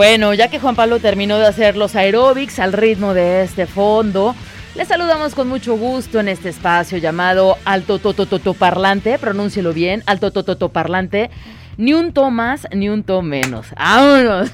[0.00, 4.34] Bueno, ya que Juan Pablo terminó de hacer los aeróbics al ritmo de este fondo,
[4.74, 10.30] le saludamos con mucho gusto en este espacio llamado Alto Totototo Parlante, pronúncielo bien, Alto
[10.30, 11.28] Tototo Parlante.
[11.76, 13.66] Ni un to más, ni un to menos.
[13.76, 14.48] ¡Vámonos!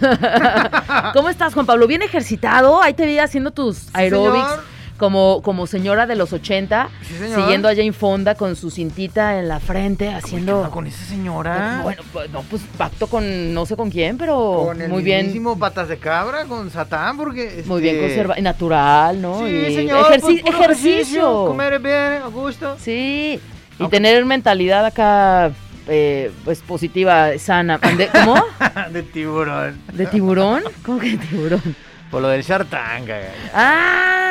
[1.13, 1.87] ¿Cómo estás, Juan Pablo?
[1.87, 2.83] ¿Bien ejercitado?
[2.83, 4.51] Ahí te vi haciendo tus aeróbics
[4.97, 6.89] como, como señora de los 80,
[7.35, 10.71] siguiendo a Jane Fonda con su cintita en la frente, haciendo...
[10.71, 11.81] con esa señora?
[11.83, 15.33] Bueno, pues, no, pues pacto con no sé con quién, pero con el muy bien.
[15.59, 17.63] patas de cabra, con Satán, porque...
[17.67, 19.47] Muy bien este, conservado, natural, ¿no?
[19.47, 21.47] Sí, señor, pues, ejercicio.
[21.47, 22.77] Comer bien, a gusto.
[22.79, 23.41] Sí,
[23.79, 25.53] y tener mentalidad acá...
[25.89, 27.79] Eh, pues positiva, sana.
[27.79, 28.45] ¿Cómo?
[28.91, 29.81] de tiburón.
[29.93, 30.65] ¿De tiburón?
[30.85, 31.77] ¿Cómo que de tiburón?
[32.11, 33.21] Por lo del Shartanga.
[33.53, 34.26] Ah,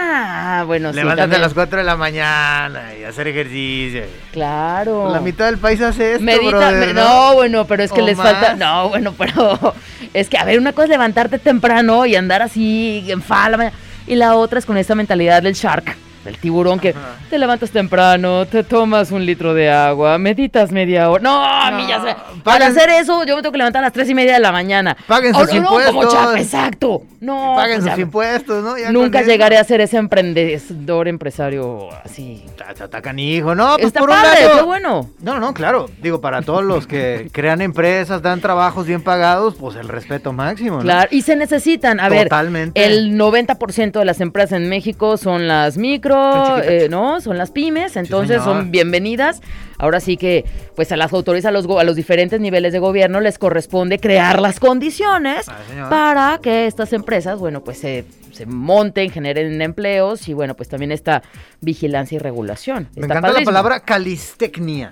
[0.66, 0.98] bueno, sí.
[0.98, 4.04] Levántate a las 4 de la mañana y hacer ejercicio.
[4.32, 5.12] Claro.
[5.12, 7.34] La mitad del país hace esto, Medita, ¿no?
[7.36, 8.56] bueno, pero es que les falta.
[8.56, 9.76] No, bueno, pero
[10.14, 13.72] es que, a ver, una cosa es levantarte temprano y andar así en fala.
[14.08, 16.94] Y la otra es con esta mentalidad del shark el tiburón que
[17.30, 21.24] te levantas temprano, te tomas un litro de agua, meditas media hora.
[21.24, 22.16] No, a mí ya se...
[22.44, 24.52] Para hacer eso, yo me tengo que levantar a las tres y media de la
[24.52, 24.96] mañana.
[25.08, 25.94] Paguen sus impuestos.
[25.94, 27.04] No, como exacto.
[27.20, 27.54] No.
[27.56, 28.76] Paguen sus impuestos, ¿no?
[28.92, 32.44] nunca llegaré a ser ese emprendedor empresario así.
[32.82, 33.76] Atacan hijo, ¿no?
[33.76, 35.10] Pues Está por padre, qué bueno.
[35.22, 35.90] No, no, claro.
[36.02, 40.78] Digo, para todos los que crean empresas, dan trabajos bien pagados, pues el respeto máximo,
[40.78, 40.84] ¿no?
[40.84, 42.00] Claro, y se necesitan.
[42.00, 42.80] A Totalmente.
[42.80, 46.15] ver, el 90% de las empresas en México son las micro
[46.64, 47.22] eh, ¿no?
[47.22, 49.42] Son las pymes, entonces son bienvenidas.
[49.78, 50.46] Ahora sí que,
[50.76, 54.42] pues a las autoridades, a los, a los diferentes niveles de gobierno les corresponde crear
[54.42, 58.06] las condiciones ah, para que estas empresas, bueno, pues se,
[58.46, 61.24] monten, generen empleos y, bueno, pues también esta
[61.62, 62.90] vigilancia y regulación.
[62.96, 64.92] Me encanta la palabra calistecnia.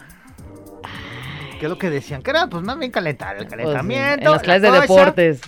[1.59, 2.22] ¿Qué es lo que decían?
[2.22, 4.25] Que era, pues, más bien calentar, el pues calentamiento.
[4.25, 5.41] en las clases de deportes.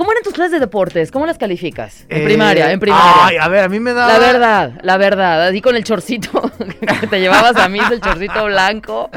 [0.00, 1.10] ¿Cómo eran tus clases de deportes?
[1.10, 2.06] ¿Cómo las calificas?
[2.08, 3.26] En primaria, en primaria.
[3.26, 4.08] Ay, a ver, a mí me da.
[4.08, 5.48] La verdad, la verdad.
[5.48, 6.40] Así con el chorcito
[7.00, 9.10] que te llevabas a mí, el chorcito blanco,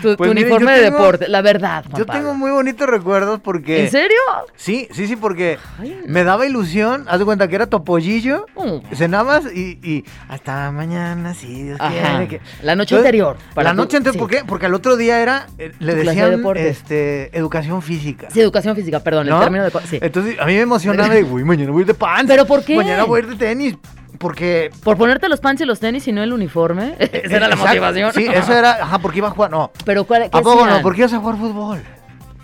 [0.00, 1.26] tu, pues uniforme de deporte.
[1.26, 1.84] La verdad.
[1.96, 3.82] yo tengo muy bonitos recuerdos porque.
[3.82, 4.16] ¿En serio?
[4.54, 5.58] Sí, sí, sí, porque
[6.06, 7.06] me daba ilusión.
[7.08, 8.46] Haz de cuenta que era topollillo.
[8.54, 8.94] Mm.
[8.94, 12.40] Cenabas y, y, hasta mañana, sí, Dios quiere.
[12.62, 13.38] La noche anterior.
[13.56, 14.44] la noche anterior, ¿por qué?
[14.46, 15.48] Porque al otro día era.
[15.58, 18.28] Eh, le decían este, educación física.
[18.30, 19.72] Sí, educación física, perdón, el término de.
[19.88, 19.98] Sí.
[20.00, 22.30] Entonces a mí me emocionaba de, uy, mañana voy a ir de pants.
[22.30, 22.76] ¿Pero por qué?
[22.76, 23.76] Mañana voy a ir de tenis.
[24.18, 24.70] Porque.
[24.82, 26.96] ¿Por ponerte los pants y los tenis y no el uniforme?
[26.98, 28.12] Esa era la motivación.
[28.12, 28.82] Sí, eso era.
[28.82, 29.50] Ajá, porque iba a jugar.
[29.50, 29.70] No.
[29.84, 30.82] ¿Pero cuál, ¿A poco no?
[30.82, 31.82] Porque ibas a jugar fútbol.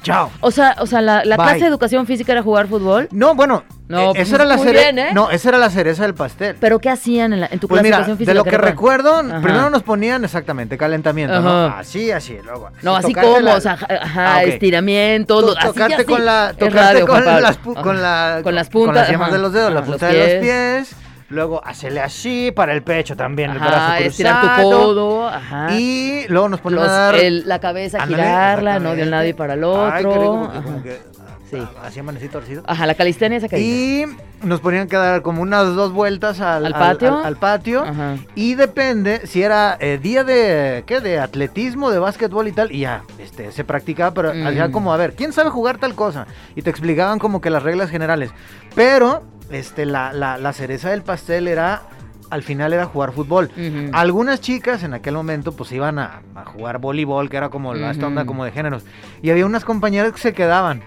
[0.05, 0.31] Chao.
[0.41, 3.09] O sea, o sea la, clase de educación física era jugar fútbol.
[3.11, 4.91] No, bueno, no, eh, esa era la cereza.
[4.91, 5.15] ¿eh?
[5.15, 6.57] No, esa era la cereza del pastel.
[6.61, 8.33] ¿Pero qué hacían en, tu pues clase de educación física?
[8.33, 11.67] De lo que, recuerdo, primero nos ponían exactamente calentamiento, ¿no?
[11.67, 12.69] Así, así, luego.
[12.83, 18.03] No, así como, o sea, ajá, ah, estiramiento, tocarte con la tocarte con, las con,
[18.03, 21.04] la, con las puntas, con las yemas de los dedos, la punta de los pies
[21.35, 25.75] Luego hacerle así para el pecho también, el brazo estirar tu codo, ajá.
[25.77, 27.17] Y luego nos ponemos a dar...
[27.21, 28.95] la cabeza, girarla, ¿no?
[28.95, 29.93] De un lado y para el otro.
[29.93, 31.01] Ay, como que,
[31.51, 31.59] sí.
[31.83, 32.63] Así torcido.
[32.67, 34.05] Ajá, la calistenia esa Y
[34.45, 37.19] nos ponían que dar como unas dos vueltas al, ¿Al patio.
[37.25, 37.83] Al, patio.
[37.83, 38.17] Ajá.
[38.37, 41.01] Y depende si era eh, día de, ¿qué?
[41.01, 42.71] De atletismo, de básquetbol y tal.
[42.71, 44.71] Y ya, este, se practicaba, pero mm.
[44.71, 46.29] como, a ver, ¿quién sabe jugar tal cosa?
[46.55, 48.31] Y te explicaban como que las reglas generales.
[48.77, 51.83] Pero este, la, la, cereza del pastel era
[52.31, 53.51] al final era jugar fútbol.
[53.93, 58.07] Algunas chicas en aquel momento pues iban a, jugar voleibol, que era como la esta
[58.07, 58.85] onda como de géneros.
[59.23, 60.83] Y había unas compañeras que se quedaban,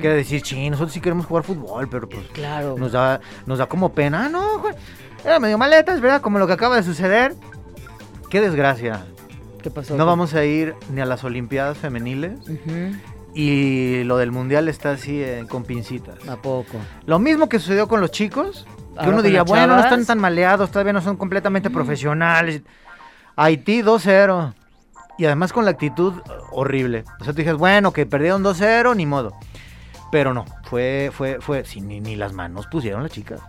[0.00, 2.76] que decir, sí, nosotros sí queremos jugar fútbol, pero pues claro.
[2.78, 4.26] nos da, nos da como pena.
[4.26, 4.62] Ah, no,
[5.24, 6.20] era medio maletas, ¿verdad?
[6.20, 7.34] Como lo que acaba de suceder.
[8.28, 9.04] Qué desgracia.
[9.62, 9.96] ¿Qué pasó?
[9.96, 12.38] No vamos a ir ni a las Olimpiadas femeniles.
[13.34, 16.28] Y lo del mundial está así eh, con pincitas.
[16.28, 16.78] ¿A poco?
[17.06, 18.66] Lo mismo que sucedió con los chicos.
[19.00, 21.72] Que uno diría, bueno, no están tan maleados, todavía no son completamente mm.
[21.72, 22.62] profesionales.
[23.36, 24.54] Haití 2-0.
[25.16, 26.14] Y además con la actitud
[26.50, 27.04] horrible.
[27.20, 29.32] O sea, tú dices, bueno, que perdieron 2-0, ni modo.
[30.10, 33.40] Pero no, fue, fue, fue, sí, ni, las manos pusieron las chicas.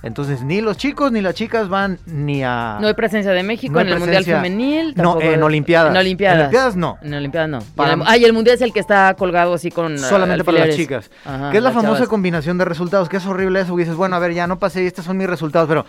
[0.00, 2.78] Entonces, ni los chicos ni las chicas van ni a...
[2.80, 4.94] No hay presencia de México No en el Mundial Femenil.
[4.94, 5.90] No, en Olimpiadas.
[5.90, 6.36] En Olimpiadas.
[6.36, 6.98] En Olimpiadas no.
[7.02, 7.58] En Olimpiadas no.
[7.74, 9.98] Para- Y el- ah, y el Mundial es el que está colgado así con.
[9.98, 11.10] Solamente para las chicas.
[11.24, 12.08] Ajá, que es la famosa chavas.
[12.10, 14.84] combinación de resultados, que es horrible eso, que dices, bueno, a ver, ya no pasé
[14.84, 15.84] y estos son mis resultados, pero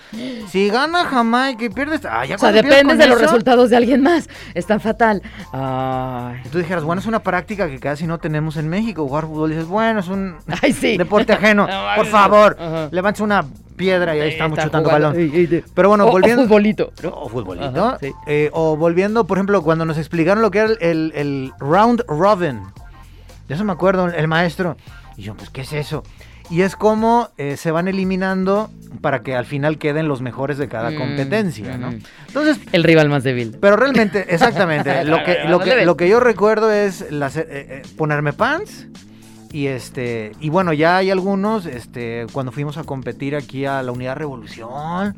[0.48, 4.02] si gana Jamaica y pierdes, ah, ya O sea, dependes de los resultados de alguien
[4.02, 4.28] más.
[4.56, 5.22] Es tan fatal.
[5.54, 6.42] Ay.
[6.46, 9.52] Y tú dijeras, bueno, es una práctica que casi no tenemos en México, jugar fútbol.
[9.52, 10.98] Y dices, bueno, es un Ay, sí.
[10.98, 11.68] deporte ajeno.
[11.70, 12.90] No, Por favor, ajá.
[12.92, 13.46] levantes una
[13.76, 15.08] piedra y ahí estamos Está chutando jugando.
[15.10, 15.22] balón.
[15.22, 16.44] Ey, ey, de- Pero bueno, o- o volviendo.
[16.44, 16.92] futbolito.
[17.04, 17.10] ¿no?
[17.10, 17.86] O futbolito.
[17.86, 18.12] Ajá, sí.
[18.28, 22.04] Eh, o volviendo, por ejemplo, cuando nos explicaron lo que era el, el- el round
[22.08, 22.62] robin.
[23.48, 24.76] De eso me acuerdo, el maestro.
[25.18, 26.04] Y yo, pues, ¿qué es eso?
[26.52, 28.70] Y es como eh, se van eliminando
[29.02, 31.94] para que al final queden los mejores de cada Mm, competencia, ¿no?
[32.28, 33.56] Entonces, El rival más débil.
[33.62, 37.82] pero realmente, exactamente, lo que, lo que, lo que yo recuerdo es las, eh, eh,
[37.98, 38.88] ponerme pants
[39.52, 43.92] y este y bueno, ya hay algunos, este, cuando fuimos a competir aquí a la
[43.92, 45.16] Unidad Revolución,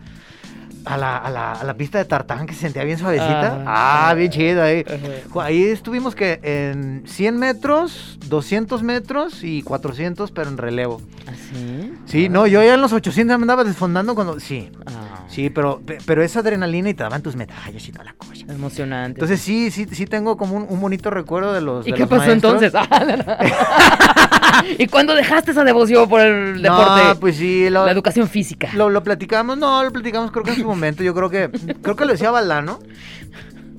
[0.86, 3.64] a la, a la, a la pista de tartán que se sentía bien suavecita.
[3.66, 4.10] Ah.
[4.10, 4.84] Ah, bien chido ahí.
[4.88, 5.44] Ajá.
[5.46, 11.00] Ahí estuvimos que en 100 metros, 200 metros y 400, pero en relevo.
[11.28, 11.94] ¿Así?
[12.06, 14.40] Sí, no, yo ya en los 800 me andaba desfondando cuando...
[14.40, 18.14] Sí, Ah, sí, pero, pero esa adrenalina y te daban tus medallas y toda la
[18.14, 18.32] cosa.
[18.50, 19.20] Emocionante.
[19.20, 21.86] Entonces sí, sí, sí tengo como un, un bonito recuerdo de los.
[21.88, 22.64] ¿Y de qué los pasó maestros.
[22.64, 22.74] entonces?
[24.78, 27.04] ¿Y cuándo dejaste esa devoción por el deporte?
[27.06, 28.70] No, pues sí, lo, La educación física.
[28.76, 31.50] lo, lo platicamos, no, lo platicamos creo que en su momento, yo creo que,
[31.82, 32.80] creo que lo decía Balano,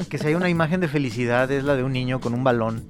[0.09, 2.83] que si hay una imagen de felicidad es la de un niño con un balón,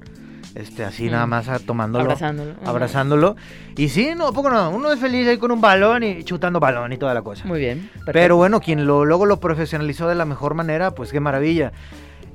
[0.54, 1.30] este, así nada Mm.
[1.30, 2.04] más tomándolo.
[2.04, 2.54] Abrazándolo.
[2.64, 3.36] Abrazándolo.
[3.76, 6.60] Y sí, no, ¿a poco no, uno es feliz ahí con un balón y chutando
[6.60, 7.46] balón y toda la cosa.
[7.46, 7.88] Muy bien.
[7.88, 8.12] perfecto.
[8.12, 11.72] Pero bueno, quien lo, luego lo profesionalizó de la mejor manera, pues qué maravilla.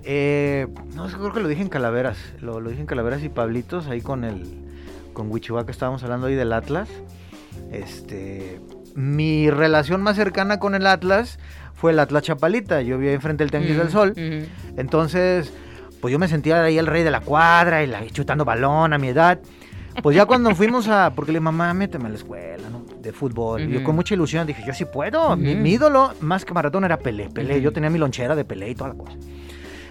[0.04, 2.18] Eh, no sé, creo que lo dije en Calaveras.
[2.42, 4.44] Lo, lo dije en Calaveras y Pablitos, ahí con el.
[5.18, 5.31] Con
[5.66, 6.88] que estábamos hablando ahí del Atlas.
[7.72, 8.62] Este.
[8.96, 11.40] Mi relación más cercana con el Atlas
[11.74, 12.81] fue el Atlas Chapalita.
[12.81, 14.12] Yo vivía enfrente del Tianguis Mm, del Sol.
[14.12, 14.46] ujú.
[14.80, 15.52] Entonces,
[16.02, 18.98] pues yo me sentía ahí el rey de la cuadra y la, chutando balón a
[18.98, 19.40] mi edad.
[20.04, 21.12] Pues ya cuando fuimos a.
[21.16, 22.86] Porque le dije, mamá, méteme a la escuela, ¿no?
[23.02, 23.62] De fútbol.
[23.63, 25.36] Y yo con mucha ilusión dije, yo sí puedo.
[25.36, 27.30] mi, mi ídolo, más que maratón, era Pelé.
[27.30, 27.60] Pelé.
[27.62, 29.13] Yo tenía mi lonchera de Pelé y toda la cosa.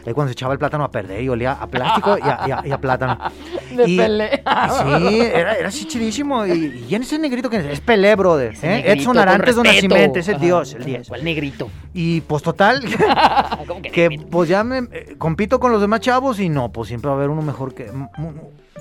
[0.07, 2.51] Ahí cuando se echaba el plátano a perder y olía a plástico y a, y
[2.53, 3.19] a- y a plátano.
[3.75, 4.31] De Y- Pelé.
[4.31, 6.47] sí, era, era así chidísimo.
[6.47, 8.55] Y, y en ese negrito que es Pelé, brother.
[8.63, 8.83] ¿eh?
[8.83, 9.57] negrito, Edson Arantes.
[9.57, 10.41] Nacimiento, ese Ajá.
[10.45, 11.09] dios, el 10.
[11.09, 11.69] ¿Cuál negrito?
[11.95, 12.83] Y pues total,
[13.67, 16.89] ¿Cómo que que pues ya me eh, compito con los demás chavos y no, pues
[16.89, 17.91] siempre va a haber uno mejor que...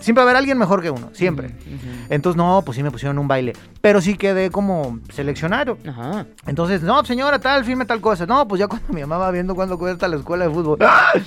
[0.01, 1.51] Siempre va a haber alguien mejor que uno, siempre.
[2.09, 3.53] Entonces, no, pues sí me pusieron un baile.
[3.79, 5.77] Pero sí quedé como seleccionado.
[5.87, 6.25] Ajá.
[6.45, 8.25] Entonces, no, señora, tal, firme tal cosa.
[8.25, 10.79] No, pues ya cuando mi mamá va viendo cuándo cuesta la escuela de fútbol.
[10.81, 11.13] ¡ah!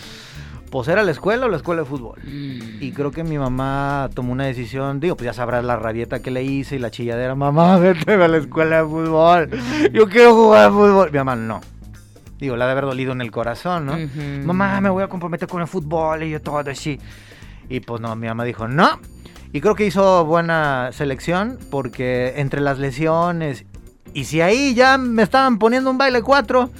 [0.70, 2.20] Pues era la escuela o la escuela de fútbol.
[2.24, 6.30] Y creo que mi mamá tomó una decisión, digo, pues ya sabrás la rabieta que
[6.30, 9.50] le hice y la chilladera, mamá, vete a la escuela de fútbol.
[9.92, 11.10] Yo quiero jugar fútbol.
[11.10, 11.60] Mi mamá, no.
[12.38, 13.96] Digo, la de haber dolido en el corazón, ¿no?
[14.44, 17.00] Mamá, me voy a comprometer con el fútbol y yo todo así.
[17.68, 19.00] Y pues no, mi mamá dijo, no.
[19.52, 23.64] Y creo que hizo buena selección porque entre las lesiones
[24.14, 26.70] y si ahí ya me estaban poniendo un baile cuatro,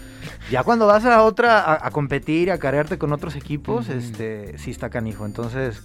[0.51, 4.57] ya cuando vas a otra a, a competir y a carearte con otros equipos, este
[4.59, 5.27] sí está canijo.
[5.27, 5.83] Entonces,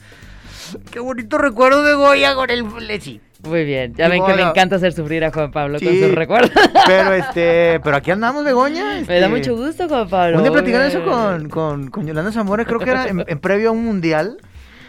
[0.91, 2.65] qué bonito recuerdo de Goya con el
[3.01, 3.21] sí.
[3.43, 3.93] Muy bien.
[3.95, 6.01] Ya Y ven que me encanta hacer sufrir a Juan Pablo con Sí.
[6.01, 6.51] sus recuerdos.
[6.87, 9.01] Pero este, pero aquí andamos, Begoña.
[9.01, 10.37] Me da este, mucho gusto, Juan Pablo.
[10.37, 13.39] Un día platicando Muy eso con, con, con Yolanda Zamora, creo que era en, en
[13.39, 14.37] previo a un mundial,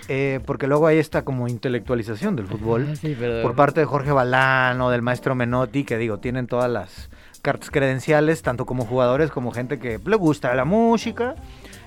[0.08, 4.90] eh, porque luego hay esta como intelectualización del fútbol sí, por parte de Jorge Balano,
[4.90, 7.10] del maestro Menotti, que digo, tienen todas las
[7.44, 11.36] cartas credenciales, tanto como jugadores como gente que le gusta la música,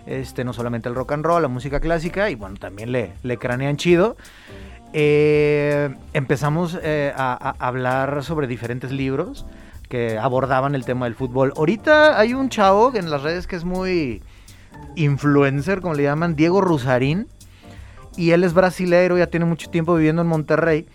[0.06, 3.38] este, no solamente el rock and roll, la música clásica, y bueno, también le, le
[3.38, 4.16] cranean chido.
[4.94, 9.46] Eh, empezamos eh, a, hablar sobre diferentes libros
[9.90, 11.52] que abordaban el tema del fútbol.
[11.58, 14.22] Ahorita hay un chavo en las redes que es muy
[14.96, 17.28] influencer, como le llaman, Diego Rusarín,
[18.16, 20.88] y él es brasilero, ya tiene mucho tiempo viviendo en Monterrey,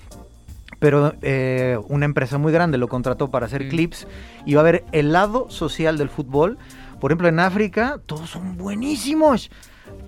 [0.82, 3.68] pero eh, una empresa muy grande lo contrató para hacer Mm.
[3.68, 4.08] clips
[4.44, 6.58] y va a ver el lado social del fútbol.
[7.00, 9.48] Por ejemplo, en África todos son buenísimos,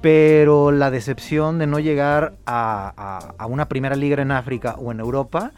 [0.03, 4.91] pero la decepción de no llegar a, a- a una primera liga en África o
[4.91, 5.53] en Europa,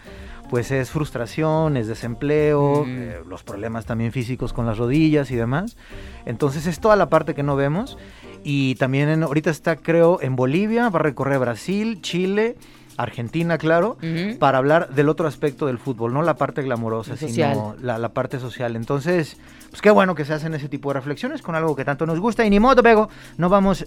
[0.51, 2.89] pues es frustración, es desempleo, Mm.
[2.91, 5.79] eh, los problemas también físicos con las rodillas y demás.
[6.27, 7.97] Entonces es toda la parte que no vemos.
[8.45, 12.57] Y también en- ahorita está, creo, en Bolivia, va a recorrer Brasil, Chile,
[12.97, 13.99] Argentina, claro,
[14.39, 18.39] para hablar del otro aspecto del fútbol, no la parte glamurosa, El sino la parte
[18.39, 18.77] social.
[18.77, 19.37] Entonces,
[19.71, 22.21] pues qué bueno que se hacen ese tipo de reflexiones con algo que tanto nos
[22.21, 22.45] gusta.
[22.45, 23.87] Y ni modo, Pego, no vamos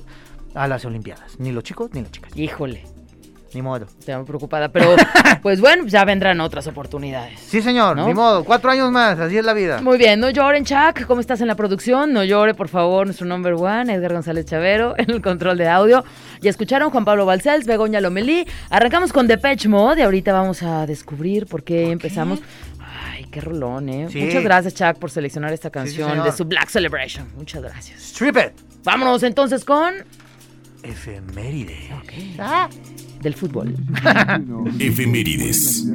[0.54, 2.36] a las Olimpiadas, ni los chicos ni las chicas.
[2.36, 2.99] Híjole.
[3.53, 3.86] Ni modo.
[3.86, 4.96] Estoy muy preocupada, pero
[5.41, 7.39] pues bueno, ya vendrán otras oportunidades.
[7.39, 8.08] Sí, señor, ¿No?
[8.08, 8.44] ni modo.
[8.44, 9.82] Cuatro años más, así es la vida.
[9.82, 11.06] Muy bien, no lloren, Chuck.
[11.08, 12.13] ¿Cómo estás en la producción?
[12.13, 16.03] No llore, por favor, nuestro number one, Edgar González Chavero, en el control de audio.
[16.41, 18.46] Ya escucharon Juan Pablo Balcells, Begoña Lomelí.
[18.70, 22.39] Arrancamos con Depeche Mode y ahorita vamos a descubrir por qué empezamos.
[23.12, 24.08] Ay, qué rolón, ¿eh?
[24.12, 24.20] Sí.
[24.22, 27.27] Muchas gracias, Chuck, por seleccionar esta canción de su Black Celebration.
[27.36, 28.01] Muchas gracias.
[28.01, 28.51] Strip it.
[28.84, 29.94] Vámonos entonces con
[30.84, 31.89] Efeméride.
[33.22, 33.76] Del fútbol.
[34.80, 35.88] Efemérides.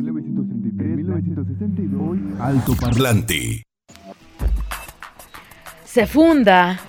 [2.40, 3.62] Alto Parlante.
[5.84, 6.80] Se funda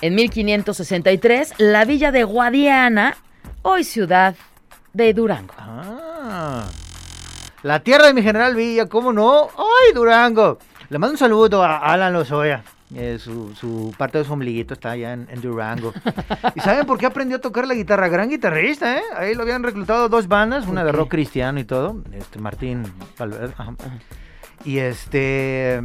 [0.00, 3.16] en 1563 la villa de Guadiana,
[3.62, 4.34] hoy ciudad
[4.92, 5.54] de Durango.
[5.58, 6.66] Ah.
[7.62, 9.48] La tierra de mi general Villa, ¿cómo no?
[9.56, 10.58] ¡Ay, Durango!
[10.90, 12.62] Le mando un saludo a Alan Lozoya.
[12.94, 15.92] Eh, su, su parte de su ombliguito está allá en, en Durango.
[16.54, 18.08] ¿Y saben por qué aprendió a tocar la guitarra?
[18.08, 19.02] Gran guitarrista, ¿eh?
[19.16, 20.96] Ahí lo habían reclutado dos bandas, una de Ok.
[20.96, 22.02] rock cristiano y todo.
[22.12, 22.84] Este, Martín
[23.18, 23.54] Valverde.
[24.64, 25.82] Y este...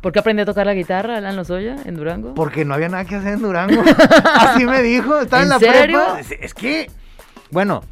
[0.00, 2.34] ¿Por qué aprendió a tocar la guitarra, Alan Lozoya, en Durango?
[2.34, 3.82] Porque no había nada que hacer en Durango.
[4.34, 5.18] Así me dijo.
[5.20, 5.98] Estaba en, ¿En la serio?
[6.04, 6.20] prepa.
[6.20, 6.90] Es, es que,
[7.50, 7.82] bueno,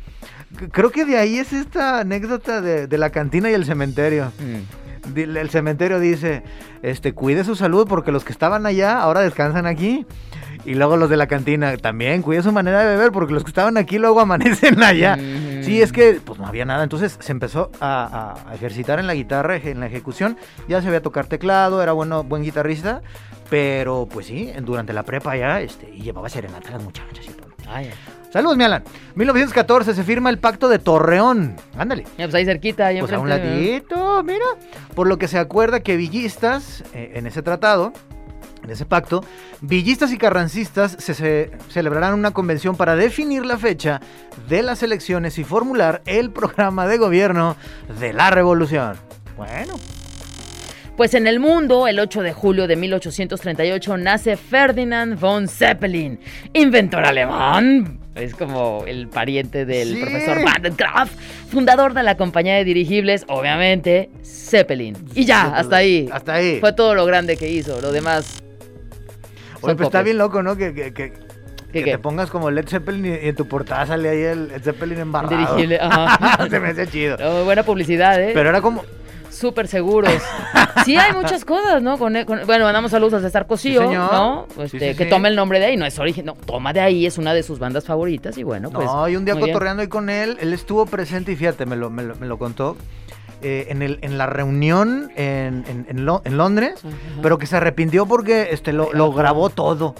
[0.73, 4.31] creo que de ahí es esta anécdota de, de la cantina y el cementerio.
[4.39, 4.82] Mm.
[5.15, 6.43] El cementerio dice,
[6.83, 10.07] este, cuide su salud porque los que estaban allá ahora descansan aquí.
[10.65, 13.51] Y luego los de la cantina también, cuide su manera de beber porque los que
[13.51, 15.17] estaban aquí luego amanecen allá.
[15.63, 16.83] Sí, es que pues no había nada.
[16.83, 20.37] Entonces se empezó a, ejercitar en la guitarra, en la ejecución.
[20.69, 23.03] Ya sabía tocar teclado, era bueno, buen guitarrista.
[23.51, 27.33] Pero pues sí, durante la prepa ya, este, y llevaba serenata a las muchachas y
[27.33, 27.49] todo.
[27.69, 27.91] Ay,
[28.33, 28.83] Saludos, mi Alan.
[29.15, 31.55] 1914 se firma el Pacto de Torreón.
[31.77, 32.05] Ándale.
[32.17, 34.47] ya, pues ahí cerquita, ahí Pues a un ladito, mira.
[34.95, 37.93] Por lo que se acuerda que villistas, eh, en ese tratado,
[38.65, 39.23] en ese pacto,
[39.61, 44.01] villistas y carrancistas se, se celebrarán una convención para definir la fecha
[44.49, 47.57] de las elecciones y formular el programa de gobierno
[48.01, 48.97] de la revolución.
[49.37, 49.75] Bueno,
[50.97, 56.19] Pues en el mundo, el 8 de julio de 1838 nace Ferdinand von Zeppelin,
[56.55, 58.02] inventor alemán.
[58.15, 60.01] Es como el pariente del Sí.
[60.03, 60.39] profesor
[60.77, 61.11] Graaf,
[61.51, 64.97] fundador de la compañía de dirigibles, obviamente, Zeppelin.
[65.15, 65.57] Y ya, Zeppelin.
[65.61, 66.09] hasta ahí.
[66.13, 66.61] Hasta ahí.
[66.61, 67.81] Fue todo lo grande que hizo.
[67.81, 68.43] Lo demás.
[69.63, 70.57] Oye, son pues está bien loco, ¿no?
[70.57, 71.13] Que, que- que-
[71.73, 75.35] te pongas como Led Zeppelin y, y en tu portada sale ahí el Zeppelin embarrado.
[75.35, 76.47] Dirigible, ajá.
[76.51, 77.17] Se me hace chido.
[77.17, 78.33] No, buena publicidad, ¿eh?
[78.35, 78.85] Pero era como...
[79.43, 80.11] Súper seguros.
[80.85, 81.97] Sí, hay muchas cosas, ¿no?
[81.97, 83.95] Con, con- bueno, mandamos saludos a César Cosío, Sí.
[83.95, 84.49] ¿no?
[84.59, 87.07] Este, sí, que toma el nombre de ahí, no es origen, no, toma de ahí,
[87.07, 88.87] es una de sus bandas favoritas y bueno, pues.
[88.87, 89.53] no, y un día muy bien.
[89.55, 92.37] cotorreando ahí con él, él estuvo presente y fíjate, me lo, me lo, me lo
[92.37, 92.77] contó.
[93.43, 96.97] eh, en, el, en la reunión en, en- en Lo- en Londres, Ajá.
[97.23, 99.95] pero que se arrepintió porque este, lo, lo grabó todo.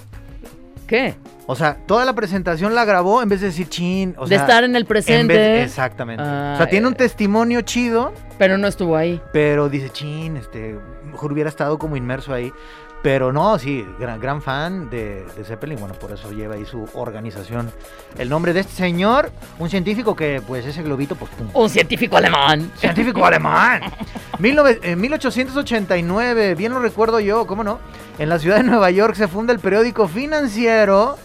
[0.87, 1.15] ¿Qué?
[1.45, 4.15] O sea, toda la presentación la grabó en vez de decir chin.
[4.17, 6.21] O de sea, estar en el en presente, vez- exactamente.
[6.23, 9.21] o sea, Ah, tiene un testimonio chido, pero no estuvo ahí.
[9.33, 12.51] pero dice chin, este, mejor hubiera estado como inmerso ahí.
[13.03, 16.87] Pero no, sí, gran, gran fan de, de Zeppelin, bueno, por eso lleva ahí su
[16.93, 17.69] organización.
[18.17, 19.29] El nombre de este señor,
[19.59, 22.71] un científico que, pues, ese globito, pues, pum, Un científico alemán.
[22.77, 23.81] Científico alemán.
[24.39, 27.79] 19 en 1889, bien lo recuerdo yo, ¿cómo no?
[28.17, 31.17] En la ciudad de Nueva York se funda el periódico financiero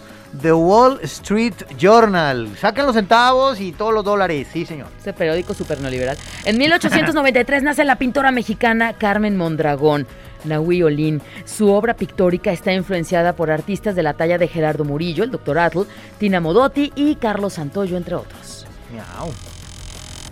[0.42, 2.56] The Wall Street Journal.
[2.56, 4.88] Sacan los centavos y todos los dólares, sí, señor.
[5.00, 6.16] Ese periódico super neoliberal.
[6.44, 10.06] En 1893 nace la pintora mexicana Carmen Mondragón.
[10.44, 11.20] Nahui Olin.
[11.44, 15.58] Su obra pictórica está influenciada por artistas de la talla de Gerardo Murillo, el Dr.
[15.58, 15.80] Atl,
[16.18, 18.66] Tina Modotti y Carlos Santoyo, entre otros.
[18.92, 19.32] Miau.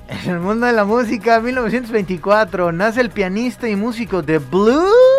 [0.09, 5.16] En el mundo de la música, 1924, nace el pianista y músico de blues.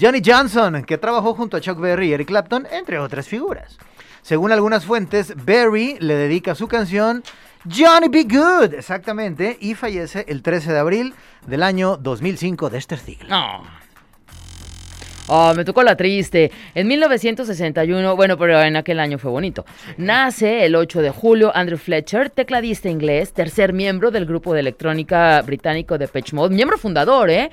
[0.00, 3.76] Johnny Johnson, que trabajó junto a Chuck Berry y Eric Clapton, entre otras figuras.
[4.22, 7.22] Según algunas fuentes, Berry le dedica su canción
[7.64, 11.14] Johnny Be Good, exactamente, y fallece el 13 de abril
[11.46, 13.28] del año 2005 de este siglo.
[13.28, 13.80] No.
[15.32, 16.50] Oh, me tocó la triste.
[16.74, 19.64] En 1961, bueno, pero en aquel año fue bonito.
[19.96, 25.40] Nace el 8 de julio Andrew Fletcher, tecladista inglés, tercer miembro del grupo de electrónica
[25.42, 27.50] británico de Mode, miembro fundador, ¿eh?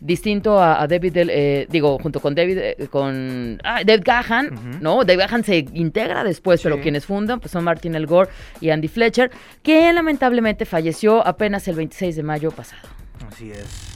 [0.00, 4.78] Distinto a, a David, Del- eh, digo, junto con David, eh, con ah, Dave Gahan.
[4.80, 5.04] ¿no?
[5.04, 6.82] Dave Gahan se integra después, pero Sí.
[6.82, 9.30] quienes fundan pues son Martin El Gore y Andy Fletcher,
[9.62, 12.88] que lamentablemente falleció apenas el 26 de mayo pasado.
[13.30, 13.87] Así es.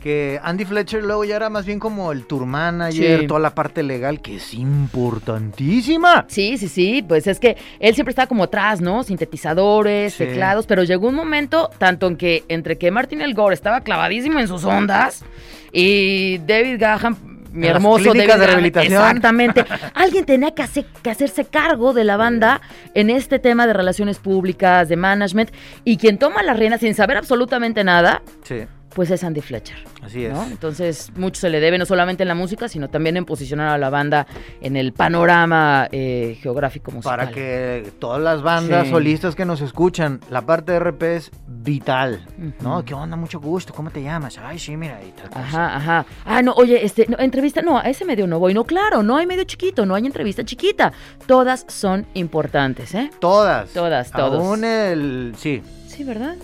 [0.00, 3.26] Que Andy Fletcher luego ya era más bien como el tour manager, Sí.
[3.26, 6.24] toda la parte legal, que es importantísima.
[6.28, 9.02] Sí, sí, sí, pues es que él siempre estaba como atrás, ¿no?
[9.02, 10.24] Sintetizadores, Sí.
[10.24, 14.38] teclados, pero llegó un momento, tanto en que entre que Martin El Gore estaba clavadísimo
[14.40, 15.24] en sus ondas
[15.72, 17.16] y David Gahan
[17.52, 18.92] mi En hermoso David de rehabilitación.
[18.92, 19.64] Exactamente.
[19.94, 22.60] Alguien tenía que, hacer- que hacerse cargo de la banda
[22.94, 25.50] en este tema de relaciones públicas, de management,
[25.84, 28.60] y quien toma las riendas sin saber absolutamente nada, Sí,
[28.94, 29.76] pues es Andy Fletcher.
[30.02, 30.32] así es.
[30.32, 30.42] ¿no?
[30.44, 33.78] Entonces, mucho se le debe no solamente en la música, sino también en posicionar a
[33.78, 34.26] la banda
[34.60, 37.16] en el panorama eh, geográfico musical.
[37.18, 38.90] Para que todas las bandas Sí.
[38.92, 42.26] solistas que nos escuchan, la parte de RP es vital,
[42.60, 42.84] ¿no?
[42.84, 43.16] ¿Qué onda?
[43.16, 44.38] Mucho gusto, ¿cómo te llamas?
[44.42, 45.40] Ay, sí, mira, y tal cosa.
[45.40, 46.06] Ajá, ajá.
[46.24, 48.54] Ah, no, oye, este, no, entrevista, no, a ese medio no voy.
[48.54, 50.92] No, claro, no hay medio chiquito, no hay entrevista chiquita.
[51.26, 53.10] Todas son importantes, ¿eh?
[53.20, 53.70] Todas.
[53.70, 54.44] Todas, todos.
[54.44, 56.36] Aún el, sí, Sí, ¿verdad?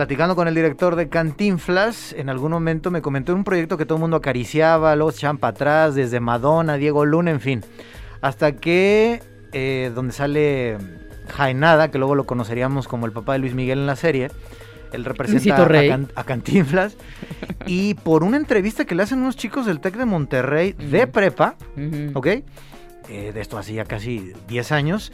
[0.00, 3.96] Platicando con el director de Cantinflas, en algún momento me comentó un proyecto que todo
[3.96, 7.62] el mundo acariciaba, los para atrás, desde Madonna, Diego Luna, en fin.
[8.22, 10.78] Hasta que, eh, donde sale
[11.36, 14.30] Jaenada, que luego lo conoceríamos como el papá de Luis Miguel en la serie,
[14.94, 15.68] él representa a.
[15.68, 16.96] Can- a Cantinflas.
[17.66, 21.12] y por una entrevista que le hacen unos chicos del TEC de Monterrey de Ujú.
[21.12, 22.12] prepa, Ujú.
[22.18, 22.26] ¿ok?
[22.26, 25.12] Eh, de esto hace ya casi 10 años.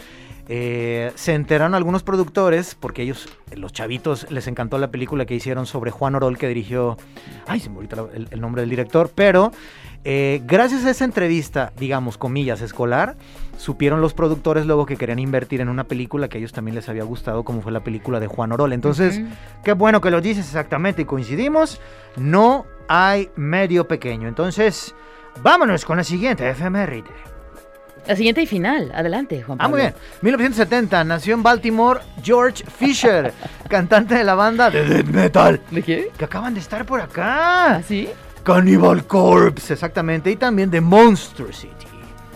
[0.48, 5.66] Eh, se enteraron algunos productores, porque ellos, los chavitos, les encantó la película que hicieron
[5.66, 6.96] sobre Juan Orol, que dirigió.
[7.46, 9.52] Ay, se me olvidó el, el nombre del director, pero
[10.08, 13.16] eh, gracias a esa entrevista, digamos, comillas, escolar,
[13.56, 16.88] supieron los productores luego que querían invertir en una película que a ellos también les
[16.88, 18.72] había gustado, como fue la película de Juan Orol.
[18.72, 19.20] Entonces.
[19.64, 21.80] Qué bueno que lo dices exactamente y coincidimos.
[22.16, 24.28] No hay medio pequeño.
[24.28, 24.94] Entonces,
[25.42, 27.35] vámonos con la siguiente efeméride.
[28.06, 28.92] La siguiente y final.
[28.94, 29.76] Adelante, Juan Ah, Pablo.
[29.76, 29.94] muy bien.
[30.22, 33.32] 1970 nació en Baltimore George Fisher,
[33.68, 36.10] cantante de la banda de death metal, ¿De qué?
[36.16, 37.76] que acaban de estar por acá.
[37.76, 38.08] ¿Ah, sí?
[38.44, 41.72] Cannibal Corpse, exactamente, y también de Monstrosity.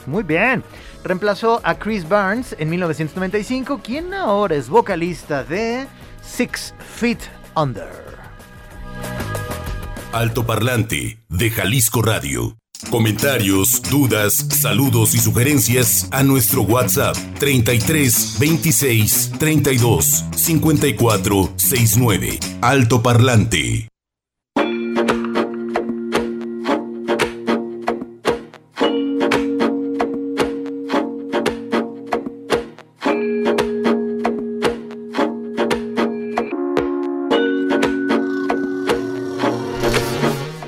[0.07, 0.65] Muy bien.
[1.05, 5.87] Reemplazó a Chris Barnes en 1995, quien ahora es vocalista de
[6.21, 7.21] Six Feet
[7.55, 7.89] Under.
[10.13, 12.57] Altoparlante de Jalisco Radio.
[12.89, 22.39] Comentarios, dudas, saludos y sugerencias a nuestro WhatsApp 33 26 32 54 69.
[22.63, 23.89] Altoparlante.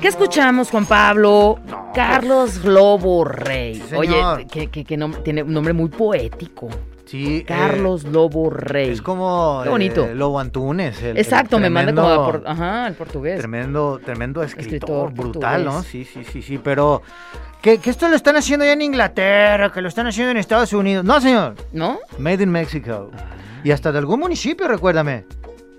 [0.01, 1.59] ¿Qué escuchamos, Juan Pablo?
[1.93, 3.75] Carlos Lobo Rey.
[3.89, 3.95] Sí.
[3.95, 6.69] Oye, que, que- que nom- tiene un nombre muy poético.
[7.05, 8.89] Sí, eh, Carlos Lobo Rey.
[8.89, 10.05] es como Qué bonito.
[10.05, 10.99] eh, Lobo Antunes.
[11.03, 13.37] el- el Exacto, me manda como por- ajá, al portugués.
[13.39, 15.83] Tremendo, tremendo escritor, Escritor brutal, ¿no?
[15.83, 17.01] Sí, sí, sí, sí, pero
[17.61, 20.73] que, que esto lo están haciendo ya en Inglaterra, que lo están haciendo en Estados
[20.73, 21.05] Unidos.
[21.05, 21.55] No, señor.
[21.73, 21.99] ¿No?
[22.17, 23.11] Made in Mexico.
[23.63, 25.25] Y hasta de algún municipio, recuérdame.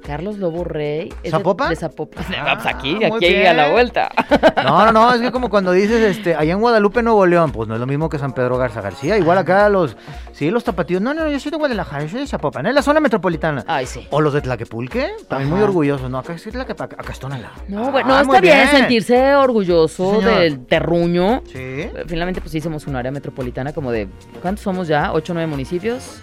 [0.06, 1.08] Carlos Lobo Rey.
[1.22, 1.70] es de- ¿Zapopan?
[1.70, 2.24] De Zapopan.
[2.38, 3.72] Ah, Pues aquí, aquí a la bien.
[3.72, 4.10] vuelta.
[4.62, 7.68] No, no, no, es que como cuando dices, este, allá en Guadalupe, Nuevo León, pues
[7.68, 9.16] no es lo mismo que San Pedro Garza García.
[9.16, 9.96] Igual acá los,
[10.32, 11.00] sí, los tapatíos.
[11.00, 13.64] No, no, yo soy de Guadalajara, yo soy de Zapopan, es la zona metropolitana.
[13.66, 14.06] Ay, sí.
[14.10, 16.10] O los de Tlaquepulque, también muy orgullosos.
[16.10, 17.52] No, acá es Tlaquepaque, acá es Tonalá.
[17.68, 18.56] No, Ah, bueno, no, muy está bien.
[18.58, 18.68] bien.
[18.68, 21.42] sentirse orgulloso Sí, del terruño.
[21.46, 21.58] Sí.
[21.58, 24.08] Eh, Finalmente, pues somos un área metropolitana como de.
[24.42, 25.12] ¿Cuántos somos ya?
[25.12, 26.20] ¿Ocho o nueve municipios?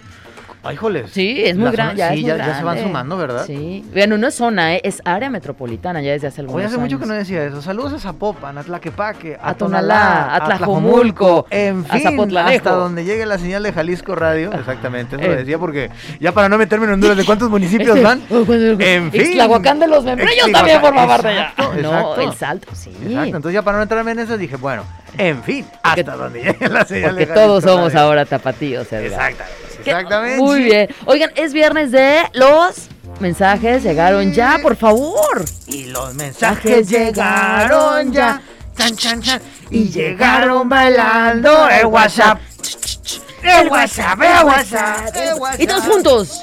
[0.64, 1.10] Ay, joles.
[1.10, 1.96] Sí, es muy grande.
[1.96, 2.82] Ya, sí, es muy ya, ya se van grande.
[2.84, 3.44] sumando, ¿verdad?
[3.46, 3.84] Sí.
[3.92, 4.80] Bueno, no es zona, ¿eh?
[4.84, 7.60] es área metropolitana ya desde hace algunos Hoy hace mucho que no decía eso.
[7.62, 12.56] Saludos a Zapopan, a Tlaquepaque, a, A Tonalá, a Tlajomulco, en a fin, Zapotlalejo.
[12.56, 14.52] hasta donde llegue la señal de Jalisco Radio.
[14.58, 15.36] Exactamente, eso lo Eh.
[15.38, 18.22] decía porque ya para no meterme en Honduras de cuántos municipios van.
[18.30, 19.20] En fin.
[19.20, 21.52] Ixtlahuacán de los membrillos también forma parte de allá.
[21.82, 22.90] No, el salto, sí.
[23.04, 24.84] Exacto, entonces ya para no entrarme en eso dije, bueno,
[25.18, 28.06] en fin, hasta donde llegue la señal Porque de Jalisco todos somos Radio.
[28.06, 28.92] ahora tapatíos.
[28.92, 29.42] Exactamente.
[29.90, 30.42] Exactamente.
[30.42, 30.88] Muy bien.
[31.06, 32.88] Oigan, es viernes de los
[33.20, 33.82] mensajes.
[33.82, 35.44] Llegaron ya, por favor.
[35.66, 38.40] Y los mensajes llegaron ya.
[38.76, 39.42] Chan, chan, chan.
[39.70, 42.38] Y llegaron bailando el WhatsApp.
[43.42, 45.60] El WhatsApp, el WhatsApp, el WhatsApp.
[45.60, 46.40] Y todos juntos.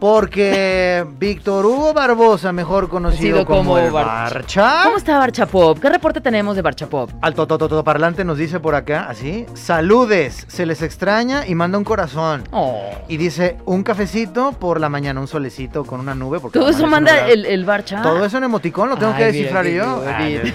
[0.00, 4.80] Porque Víctor Hugo Barbosa, mejor conocido como como, el Bar- Barcha.
[4.84, 5.78] ¿Cómo está Barchapop?
[5.78, 7.10] ¿Qué reporte tenemos de Barchapop?
[7.20, 11.84] Alto todo parlante nos dice por acá, así, saludes, se les extraña y manda un
[11.84, 12.44] corazón.
[12.50, 12.80] Oh.
[13.08, 16.40] Y dice, un cafecito por la mañana, un solecito con una nube.
[16.40, 18.00] Porque Todo eso manda el, el Barcha.
[18.02, 20.02] Todo eso en emoticón lo tengo Ay, que descifrar yo.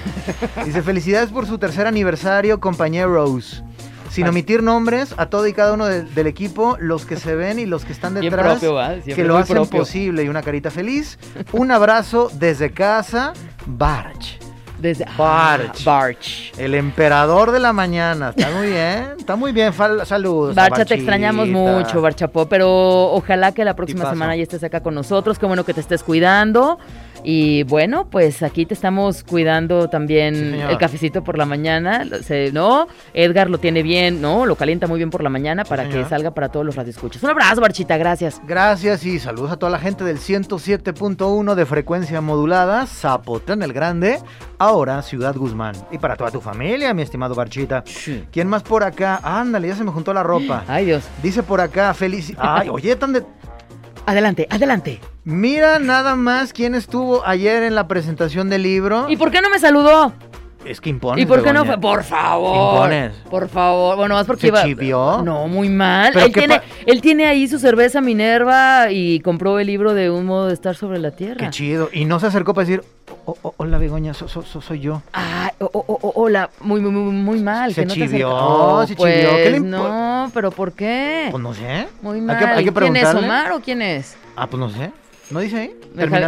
[0.66, 3.64] Dice, felicidades por su tercer aniversario, compañeros.
[4.16, 7.60] Sin omitir nombres a todo y cada uno de- del equipo, los que se ven
[7.60, 8.78] y los que están detrás, propio,
[9.16, 9.80] que lo hacen propio.
[9.82, 11.20] posible y una carita feliz.
[11.52, 13.34] Un abrazo desde casa,
[13.66, 14.40] Barch.
[14.80, 15.84] Desde Barch.
[15.86, 16.52] Barch.
[16.60, 18.34] El emperador de la mañana.
[18.36, 19.74] Está muy bien, está muy bien.
[19.74, 20.54] Fal- saludos.
[20.54, 24.94] Barcha, te extrañamos mucho, Barchapop, pero ojalá que la próxima semana ya estés acá con
[24.94, 25.40] nosotros.
[25.40, 26.78] Qué bueno que te estés cuidando.
[27.28, 32.06] Y bueno, pues aquí te estamos cuidando también el cafecito por la mañana.
[32.54, 32.88] ¿No?
[33.14, 34.46] Edgar lo tiene bien, ¿no?
[34.46, 37.24] Lo calienta muy bien por la mañana para que salga para todos los radioescuchas.
[37.24, 38.40] Un abrazo, Barchita, gracias.
[38.46, 44.20] Gracias y saludos a toda la gente del 107.1 de frecuencia modulada, Zapotlán el Grande,
[44.60, 45.76] ahora Ciudad Guzmán.
[45.92, 47.84] Y para toda tu familia, mi estimado Barchita.
[48.32, 49.20] ¿Quién más por acá?
[49.24, 50.64] Ándale, ya se me juntó la ropa.
[50.68, 51.04] Ay, Dios.
[51.24, 52.34] Dice por acá, feliz...
[52.38, 53.26] Ay, oye, tan de...
[54.06, 55.00] Adelante, adelante.
[55.24, 59.08] Mira nada más quién estuvo ayer en la presentación del libro.
[59.10, 60.14] ¿Y por qué no me saludó?
[60.66, 61.78] Es que impones, ¿Y por qué no fue?
[61.78, 62.76] Por favor.
[62.76, 63.12] Impones.
[63.30, 63.96] Por favor.
[63.98, 64.64] Bueno, más porque ¿Se iba.
[64.64, 65.22] chivió?
[65.24, 66.12] No, muy mal.
[66.14, 70.26] ¿Pero Él tiene, él tiene ahí su cerveza Minerva y compró el libro de Un
[70.26, 71.38] modo de estar sobre la tierra.
[71.38, 71.90] Qué chido.
[71.94, 72.84] Y no se acercó para decir,
[73.26, 75.02] "Oh, oh, hola Begoña, so- so- so- soy yo.
[75.14, 77.74] Ah, oh, oh, oh, oh, hola, muy, muy, muy, muy mal.
[77.74, 81.28] Se que no chivió, se pues, chivió, ¿qué le impo- No, pero ¿por qué?
[81.32, 81.88] Pues no sé.
[82.02, 82.38] Muy Hay mal.
[82.40, 83.14] que- hay que ¿Quién es.
[83.14, 84.18] Omar o quién es?
[84.36, 84.92] Ah, pues no sé.
[85.32, 85.76] ¿No dice ahí?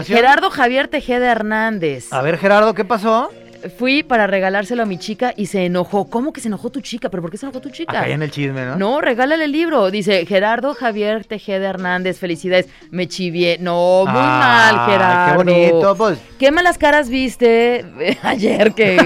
[0.06, 2.12] Gerardo Javier Tejeda Hernández.
[2.12, 3.30] A ver, Gerardo, ¿qué pasó?
[3.78, 6.10] Fui para regalárselo a mi chica y se enojó.
[6.10, 7.10] ¿Cómo que se enojó tu chica?
[7.10, 8.00] ¿Pero por qué se enojó tu chica?
[8.00, 8.76] Acá en el chisme, ¿no?
[8.78, 9.90] No, regálale el libro.
[9.92, 12.68] Dice Gerardo Javier Tejeda Hernández, felicidades.
[12.92, 13.58] Me chivié.
[13.60, 15.44] No, muy mal, Ay, Gerardo.
[15.44, 16.20] Qué bonito, pues.
[16.40, 18.98] Qué malas caras viste eh, ayer que,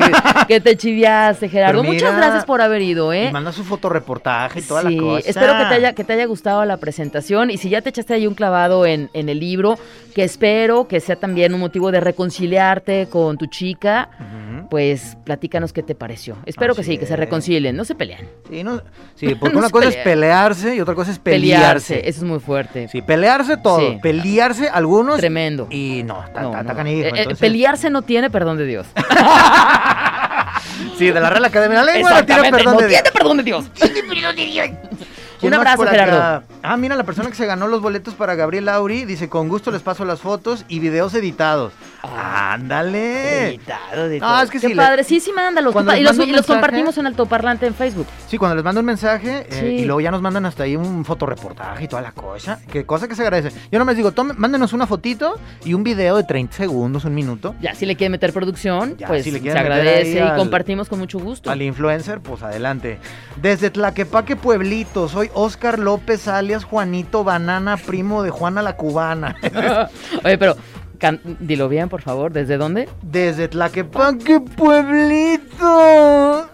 [0.47, 1.83] que te chiviaste, Gerardo.
[1.83, 3.27] Muchas gracias por haber ido, ¿eh?
[3.29, 5.29] Y manda su fotoreportaje y toda Sí, la cosa.
[5.29, 8.13] espero que te, haya, que te haya gustado la presentación y si ya te echaste
[8.13, 9.77] ahí un clavado en, en el libro,
[10.13, 14.09] que espero que sea también un motivo de reconciliarte con tu chica,
[14.69, 16.37] Pues platícanos qué te pareció.
[16.45, 18.27] Espero que Así sí, que se reconcilien, no se pelean.
[18.49, 18.81] Sí, no-
[19.15, 22.09] sí, porque No una cosa es pelearse y otra cosa es Pelearse, pelearse.
[22.09, 22.87] eso es muy fuerte.
[22.87, 23.79] Sí, pelearse todo.
[23.79, 23.99] Sí.
[24.01, 25.17] Pelearse algunos.
[25.17, 25.67] Tremendo.
[25.69, 26.75] Y no, está, No, no.
[26.75, 28.87] canijo, Eh, eh, Pelearse no tiene perdón de Dios.
[30.97, 31.83] Sí, de la Real Academia.
[31.83, 33.01] La lengua tira Exactamente, perdón no de Dios.
[33.03, 33.65] tiene perdón de Dios.
[35.39, 35.83] ¿Quién Un abrazo?
[35.87, 36.43] Gerardo.
[36.61, 39.71] Ah, mira, la persona que se ganó los boletos para Gabriel Auri dice, con gusto
[39.71, 41.73] les paso las fotos y videos editados.
[42.03, 43.47] Ándale.
[43.49, 44.41] Editado de No, todo.
[44.43, 45.03] es que Qué sí, le- padre.
[45.03, 45.73] Sí, sí, mándalos.
[45.73, 48.07] Cuando compa- Y los, compartimos en altoparlante en Facebook.
[48.27, 49.65] Sí, cuando les mando un mensaje eh, Sí.
[49.65, 52.59] y luego ya nos mandan hasta ahí un fotoreportaje y toda la cosa.
[52.71, 53.57] Que cosa que se agradece.
[53.71, 57.13] Yo no me digo, tome, mándenos una fotito y un video de 30 segundos, un
[57.15, 57.55] minuto.
[57.61, 60.89] Ya, si le quieren meter producción, Ya, pues si le se agradece y al- compartimos
[60.89, 61.49] con mucho gusto.
[61.51, 62.99] Al influencer, pues adelante.
[63.41, 69.35] Desde Tlaquepaque, Pueblito, soy Oscar López, alias Juanito Banana, primo de Juana la Cubana.
[70.23, 70.55] Oye, pero
[71.01, 72.31] can- dilo bien, por favor.
[72.31, 72.87] ¿Desde dónde?
[73.01, 75.67] Desde Tlaquepaque, Pueblito.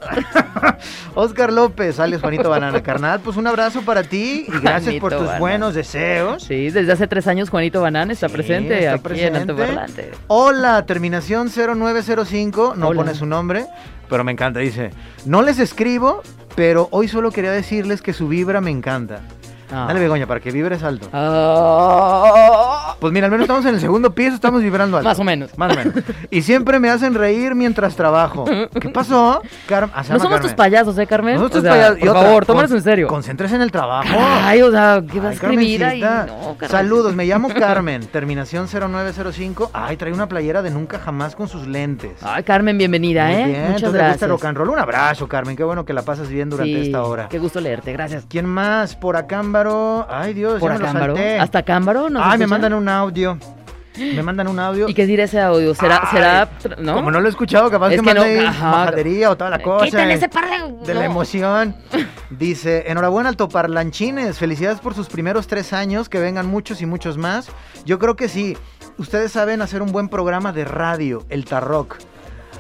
[1.16, 2.82] Oscar López, alias Juanito Banana.
[2.82, 5.40] Carnal, pues un abrazo para ti y gracias por tus Banana.
[5.40, 6.44] buenos deseos.
[6.44, 9.40] Sí, desde hace tres años Juanito Banán está Sí, presente está aquí presente.
[9.52, 10.12] en.
[10.28, 13.02] Hola, terminación 0905, no Hola.
[13.04, 13.66] pone su nombre,
[14.10, 14.92] pero me encanta, dice,
[15.26, 16.22] no les escribo,
[16.56, 19.22] pero hoy solo quería decirles que su vibra me encanta.
[19.72, 19.86] Ah.
[19.88, 21.10] Dale, Begoña, para que vibres alto.
[21.12, 22.96] Ah.
[23.00, 25.08] Pues mira, al menos estamos en el segundo piso, estamos vibrando alto.
[25.10, 25.58] Más o menos.
[25.58, 25.94] Más o menos.
[26.32, 28.46] Y siempre me hacen reír mientras trabajo.
[28.80, 29.42] ¿Qué pasó?
[29.68, 30.42] Carmen, ah, No somos Carmen.
[30.42, 31.36] tus payasos, ¿eh, Carmen?
[31.36, 32.00] Nosotros O sea, payasos.
[32.00, 33.08] Por otra, favor, tómalos en serio.
[33.08, 34.08] Concéntrese en el trabajo.
[34.20, 36.02] Ay, o sea, ¿qué vas a escribir ahí?
[36.02, 36.58] No.
[36.68, 39.72] Saludos, me llamo Carmen, terminación 0905.
[39.74, 42.12] Ay, trae una playera de nunca jamás con sus lentes.
[42.22, 43.46] Ay, Carmen, bienvenida, Muy ¿eh?
[43.46, 44.30] bien, Muchas entonces gracias.
[44.30, 44.70] rock and roll.
[44.70, 45.56] Un abrazo, Carmen.
[45.56, 47.28] Qué bueno que la pasas bien durante Sí, esta hora.
[47.30, 48.26] Qué gusto leerte, gracias.
[48.30, 48.96] ¿Quién más?
[48.96, 49.16] Por
[49.62, 50.08] Acámbaro.
[50.10, 51.16] Ay, Dios, Por ya me lo Acámbaro.
[51.16, 51.40] salté.
[51.40, 52.10] ¿Hasta Cámbaro?
[52.10, 53.38] ¿nos Ay, me mandan un audio.
[53.98, 54.88] Me mandan un audio.
[54.88, 55.74] ¿Y qué dirá ese audio?
[55.74, 56.94] ¿Será, Ay, será, no?
[56.94, 59.60] Como no lo he escuchado, capaz Es que, que no, mande majadería o toda la
[59.60, 59.86] cosa.
[59.86, 60.86] Quiten eh, ese par de...
[60.86, 61.06] De la no.
[61.08, 61.76] emoción.
[62.30, 67.50] Dice, enhorabuena altoparlanchines, felicidades por sus primeros tres años, que vengan muchos y muchos más.
[67.86, 68.56] Yo creo que sí,
[69.00, 71.98] ustedes saben hacer un buen programa de radio, el Tarrock.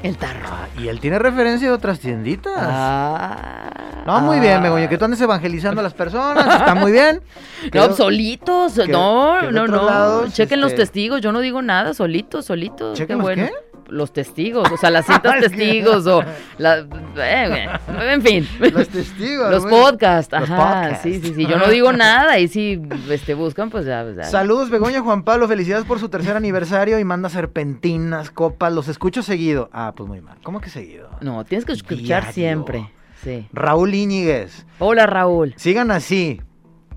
[0.04, 0.46] El tarro.
[0.46, 2.54] Ah, y él tiene referencia de otras tienditas.
[2.58, 4.04] Ah.
[4.06, 7.22] no, muy bien, Begoña, que tú andes evangelizando a las personas, está muy bien.
[7.74, 8.74] No, solitos.
[8.76, 9.86] que- no, que no, no.
[9.86, 11.22] lados, Chequen los este- testigos.
[11.22, 11.94] Yo no digo nada.
[11.96, 12.96] Solitos, solitos.
[12.98, 13.46] ¿Chequen qué bueno.
[13.48, 13.52] qué?
[13.90, 16.24] Los testigos, o sea, las cintas que- testigos o
[16.58, 16.80] la,
[17.18, 17.68] eh,
[18.12, 18.48] en fin.
[18.60, 19.50] Los testigos.
[19.50, 21.04] Los podcasts, Los ajá, podcasts.
[21.04, 21.46] sí, sí, sí.
[21.46, 24.06] Yo no digo nada y si este, buscan, pues ya.
[24.16, 24.24] ya.
[24.24, 25.48] Saludos, Begoña Juan Pablo.
[25.48, 28.74] Felicidades por su tercer aniversario y manda serpentinas, copas.
[28.74, 29.70] Los escucho seguido.
[29.72, 30.38] Ah, pues muy mal.
[30.44, 31.10] ¿Cómo que seguido?
[31.22, 32.32] No, tienes que escuchar Diario.
[32.34, 32.92] siempre.
[33.24, 33.48] Sí.
[33.52, 34.66] Raúl Íñiguez.
[34.80, 35.54] Hola, Raúl.
[35.58, 36.42] Sigan así.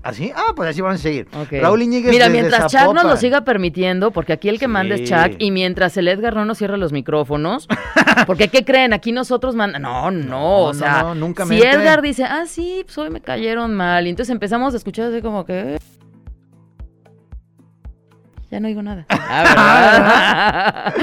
[0.03, 0.31] ¿Así?
[0.35, 1.27] Ah, pues así van a seguir.
[1.33, 1.53] Ok.
[1.61, 2.11] Raúl Íñiguez.
[2.11, 5.07] Mira, mientras Chuck nos lo siga permitiendo, porque aquí el que manda es.
[5.07, 7.67] Chuck, y mientras el Edgar no nos cierra los micrófonos,
[8.25, 8.93] porque ¿qué creen?
[8.93, 9.83] Aquí nosotros mandan.
[9.83, 11.69] No, no, No, o sea, no, nunca si mente.
[11.69, 15.21] Edgar dice, ah, sí, pues hoy me cayeron mal, y entonces empezamos a escuchar así
[15.21, 15.77] como que.
[18.49, 19.05] Ya no digo nada.
[19.33, 20.93] Ah.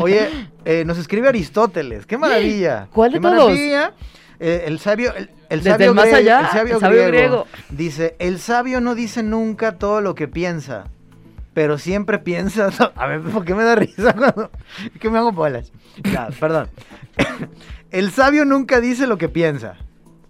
[0.00, 0.28] Oye,
[0.64, 2.06] eh, nos escribe Aristóteles.
[2.06, 2.88] ¡Qué maravilla!
[2.92, 3.34] ¿Cuál de ¡Qué todos?
[3.50, 3.92] maravilla!
[4.40, 7.10] Eh, el sabio, el, el Desde sabio el griego- allá, el sabio el sabio griego
[7.10, 7.46] griego.
[7.70, 10.84] dice: El sabio no dice nunca todo lo que piensa,
[11.54, 12.68] pero siempre piensa...
[12.96, 14.50] A ver, ¿por qué me da risa cuando...
[14.94, 15.72] Es que me hago bolas.
[16.04, 16.68] Ya, perdón.
[17.90, 19.74] El sabio nunca dice lo que piensa,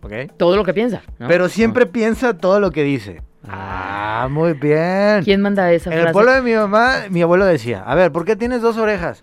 [0.03, 0.13] ¿ok?
[0.39, 1.03] Todo lo que piensa.
[1.19, 1.29] ¿no?
[1.29, 3.23] Pero siempre piensa todo lo que dice.
[3.47, 5.23] Ah, muy bien.
[5.25, 6.13] ¿Quién manda esa En el frase?
[6.13, 9.23] pueblo de mi mamá, mi abuelo decía, a ver, ¿por qué tienes dos orejas?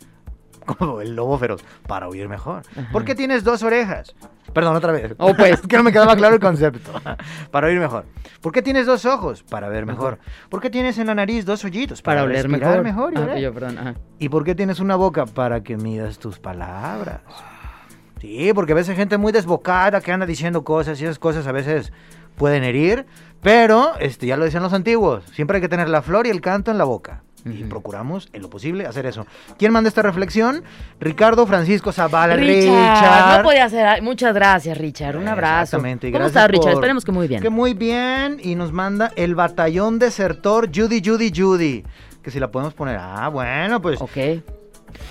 [0.78, 2.64] Como el lobo feroz, para oír mejor.
[2.92, 4.16] ¿Por qué tienes dos orejas?
[4.54, 5.14] Perdón, otra vez.
[5.18, 5.52] Oh, pues.
[5.54, 6.92] Es que no me quedaba claro el concepto.
[7.52, 8.06] para oír mejor.
[8.42, 9.44] ¿Por qué tienes dos ojos?
[9.44, 10.20] Para ver mejor.
[10.50, 12.02] ¿Por qué tienes en la nariz dos hoyitos?
[12.02, 13.14] Para oler respirar mejor.
[13.14, 13.40] y Ah, oler.
[13.40, 13.78] yo, perdón.
[13.78, 13.96] ajá.
[14.20, 15.26] ¿Y por qué tienes una boca?
[15.26, 17.22] Para que midas tus palabras.
[18.22, 21.52] Sí, porque a veces gente muy desbocada que anda diciendo cosas y esas cosas a
[21.52, 21.92] veces
[22.38, 23.06] pueden herir,
[23.42, 26.42] pero este, ya lo decían los antiguos, siempre hay que tener la flor y el
[26.42, 27.24] canto en la boca.
[27.46, 29.28] Y procuramos, en lo posible, hacer eso.
[29.60, 30.64] ¿Quién manda esta reflexión?
[31.00, 32.36] Ricardo Francisco Zavala.
[32.36, 33.38] Richard, Richard.
[33.38, 34.02] no podía ser.
[34.02, 35.16] Muchas gracias, Richard.
[35.16, 35.78] Un abrazo.
[35.78, 36.08] Exactamente.
[36.08, 36.64] y ¿Cómo gracias estás, Richard?
[36.74, 37.42] por- Esperemos que muy bien.
[37.44, 38.40] Que muy bien.
[38.42, 41.84] Y nos manda el batallón desertor Judy, Judy, Judy.
[42.24, 42.98] Que si la podemos poner.
[43.00, 44.02] Ah, bueno, pues.
[44.02, 44.18] Ok.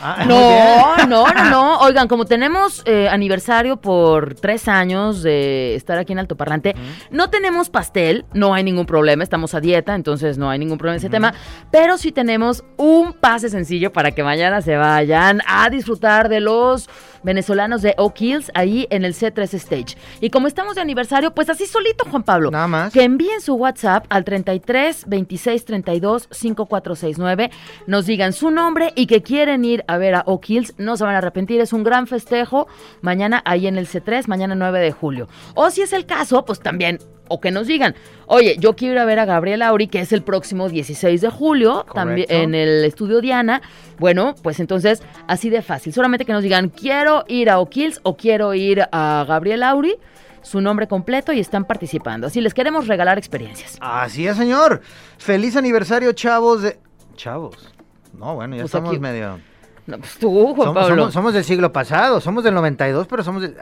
[0.02, 0.24] Ah.
[0.26, 1.78] No, no, no, no.
[1.78, 6.74] Oigan, como tenemos eh, aniversario por tres años de estar aquí en Alto Parlante,
[7.10, 10.94] no tenemos pastel, no hay ningún problema, estamos a dieta, entonces no hay ningún problema
[10.94, 11.34] en ese tema,
[11.70, 16.88] pero sí tenemos un pase sencillo para que mañana se vayan a disfrutar de los
[17.24, 19.96] venezolanos de Oak Hills ahí en el C3 Stage.
[20.20, 22.50] Y como estamos de aniversario, pues así solito, Juan Pablo.
[22.50, 22.92] Nada más.
[22.92, 27.50] Que envíen su WhatsApp al 33 26 32 5469,
[27.86, 31.04] nos digan su nombre y que quieren ir a ver a Oak Hills, no se
[31.04, 32.68] van a arrepentir, es un gran festejo
[33.00, 35.28] mañana ahí en el C3, mañana 9 de julio.
[35.54, 37.94] O si es el caso, pues también, o que nos digan,
[38.26, 41.30] oye, yo quiero ir a ver a Gabriel Auri, que es el próximo 16 de
[41.30, 43.62] julio, también en el estudio Diana.
[43.98, 48.00] Bueno, pues entonces, así de fácil, solamente que nos digan, quiero ir a Oak Hills
[48.02, 49.96] o quiero ir a Gabriel Auri
[50.42, 52.26] su nombre completo y están participando.
[52.26, 53.78] Así les queremos regalar experiencias.
[53.80, 54.82] Así es, señor.
[55.16, 56.78] Feliz aniversario, chavos de.
[57.16, 57.72] Chavos.
[58.12, 59.40] No, bueno, ya Pues estamos aquí- medio.
[59.86, 60.96] No, pues tú, Juan Somos, Pablo.
[61.02, 63.54] somos- somos del siglo pasado, somos del 92, pero somos del.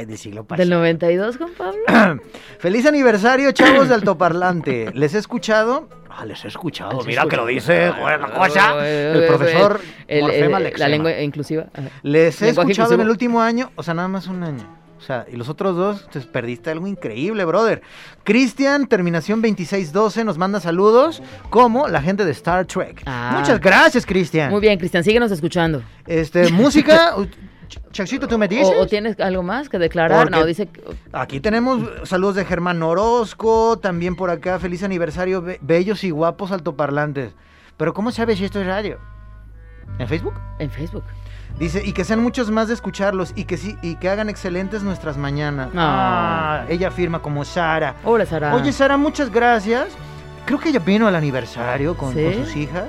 [0.00, 0.66] Ay, del siglo pasado.
[0.66, 2.22] Del 92, Juan Pablo.
[2.58, 4.90] Feliz aniversario, chavos de altoparlante.
[4.94, 5.90] ¿Les he escuchado?
[6.08, 6.96] Ah, les he escuchado.
[6.98, 8.88] Les Mira que lo dice, buena cosa.
[8.88, 10.72] El profesor El- Morfema el-.
[10.78, 11.66] La lengua inclusiva.
[11.74, 11.88] Ajá.
[12.02, 14.80] Les he escuchado en el último año, o sea, nada más un año.
[14.96, 17.80] O sea, y los otros dos, te perdiste algo increíble, brother.
[18.24, 23.02] Cristian, terminación 2612, nos manda saludos, como la gente de Star Trek.
[23.06, 23.34] Ah.
[23.38, 24.50] Muchas gracias, Cristian.
[24.50, 25.82] Muy bien, Cristian, síguenos escuchando.
[26.06, 27.14] Este, música,
[27.92, 28.74] Chachito, ¿tú me dices?
[28.76, 30.24] O, o tienes algo más que declarar?
[30.24, 30.68] Porque- No, dice
[31.12, 36.52] Aquí tenemos saludos de Germán Orozco, también por acá, feliz aniversario, be- bellos y guapos
[36.52, 37.32] altoparlantes.
[37.76, 38.98] Pero ¿cómo sabes si esto es radio?
[39.98, 40.34] ¿En Facebook?
[40.58, 41.04] en Facebook.
[41.58, 44.82] Dice, y que sean muchos más de escucharlos y que sí, y que hagan excelentes
[44.82, 45.68] nuestras mañanas.
[45.76, 46.60] Ah.
[46.62, 47.96] Ah, ella firma como Sara.
[48.04, 48.54] Hola, Sara.
[48.54, 49.88] Oye, Sara, muchas gracias.
[50.46, 52.22] Creo que ella vino al aniversario con, ¿Sí?
[52.22, 52.84] con sus hijas.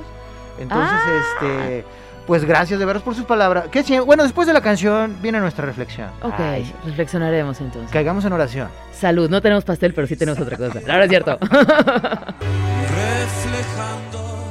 [0.60, 1.24] Entonces, Ah.
[1.42, 1.86] este,
[2.28, 3.66] pues gracias de veras por sus palabras.
[3.70, 6.10] Que bueno, después de la canción viene nuestra reflexión.
[6.22, 7.92] ok, Ay, reflexionaremos entonces.
[7.92, 8.70] Caigamos en oración.
[8.92, 10.80] Salud, no tenemos pastel, pero sí tenemos otra cosa.
[10.88, 11.38] Ahora es cierto.
[13.02, 14.48] reflejando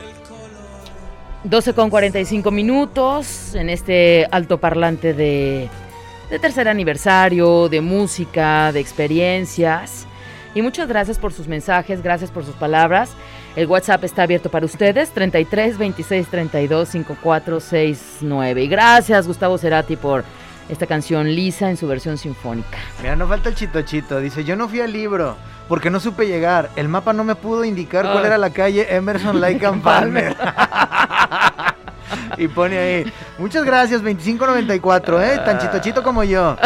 [0.00, 1.44] el color.
[1.44, 5.68] 12 con 45 minutos en este altoparlante de,
[6.30, 10.06] de tercer aniversario, de música, de experiencias.
[10.54, 13.10] Y muchas gracias por sus mensajes, gracias por sus palabras.
[13.56, 18.62] El WhatsApp está abierto para ustedes, 33 26 32 54 69.
[18.62, 20.24] Y gracias, Gustavo Cerati, por
[20.68, 22.76] esta canción Lisa en su versión sinfónica.
[23.00, 24.20] Mira, no falta el chito chito.
[24.20, 25.36] Dice, yo no fui al libro
[25.68, 26.68] porque no supe llegar.
[26.76, 30.36] El mapa no me pudo indicar cuál era la calle Emerson Lake and Palmer.
[32.36, 35.40] y pone ahí, muchas gracias, 2594, ¿eh?
[35.46, 36.58] Tan chitochito como yo.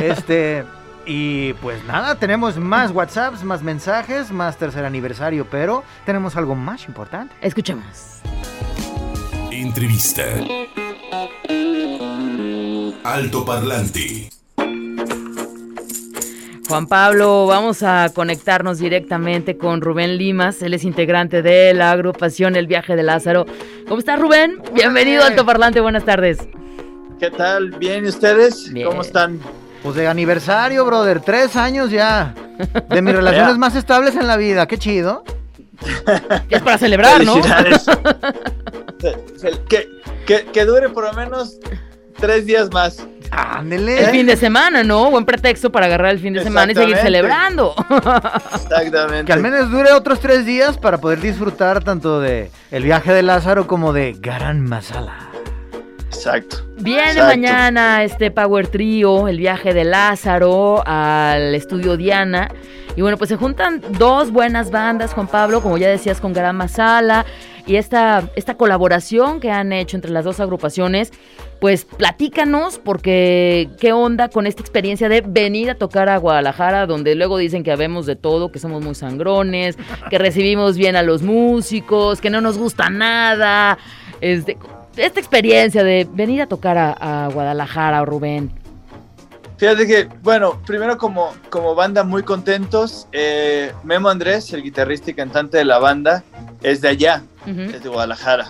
[0.00, 0.64] Este,
[1.08, 6.86] y pues nada, tenemos más WhatsApps, más mensajes, más tercer aniversario, pero tenemos algo más
[6.86, 7.34] importante.
[7.40, 8.20] Escuchemos.
[9.50, 10.22] Entrevista.
[13.04, 14.28] Alto Parlante.
[16.68, 20.60] Juan Pablo, vamos a conectarnos directamente con Rubén Limas.
[20.60, 23.46] Él es integrante de la agrupación El Viaje de Lázaro.
[23.88, 24.60] ¿Cómo estás, Rubén?
[24.74, 25.80] Bienvenido a Alto Parlante.
[25.80, 26.46] Buenas tardes.
[27.18, 27.70] ¿Qué tal?
[27.70, 28.70] ¿Bien y ustedes?
[28.70, 28.86] Bien.
[28.86, 29.40] ¿Cómo están?
[29.82, 32.34] Pues de aniversario, brother, tres años ya.
[32.88, 33.58] De mis relaciones Ya.
[33.58, 35.24] más estables en la vida, qué chido.
[36.50, 37.40] Es para celebrar, ¿no?
[39.68, 39.88] Que,
[40.26, 41.58] que, que dure por lo menos
[42.18, 43.06] tres días más.
[43.30, 44.00] Ándele.
[44.00, 45.08] El fin de semana, ¿no?
[45.10, 47.74] Buen pretexto para agarrar el fin de semana y seguir celebrando.
[48.54, 49.24] Exactamente.
[49.26, 53.22] Que al menos dure otros tres días para poder disfrutar tanto de el viaje de
[53.22, 55.27] Lázaro como de Garan Masala.
[56.08, 56.58] Exacto.
[56.78, 57.26] Viene Exacto.
[57.26, 62.48] mañana este Power Trio, el viaje de Lázaro al estudio Diana.
[62.96, 66.56] Y bueno, pues se juntan dos buenas bandas, Juan Pablo, como ya decías, con Garam
[66.56, 67.24] Masala.
[67.64, 71.12] Y esta, esta colaboración que han hecho entre las dos agrupaciones,
[71.60, 77.14] pues platícanos, porque qué onda con esta experiencia de venir a tocar a Guadalajara, donde
[77.14, 79.76] luego dicen que habemos de todo, que somos muy sangrones,
[80.08, 83.78] que recibimos bien a los músicos, que no nos gusta nada.
[84.20, 84.56] Este,
[84.98, 88.52] esta experiencia de venir a tocar a, a Guadalajara, Rubén.
[89.56, 93.08] Fíjate que, bueno, primero como, como banda muy contentos.
[93.12, 96.22] eh, Memo Andrés, el guitarrista y cantante de la banda,
[96.62, 97.62] es de allá, Ujú.
[97.62, 98.48] es de Guadalajara.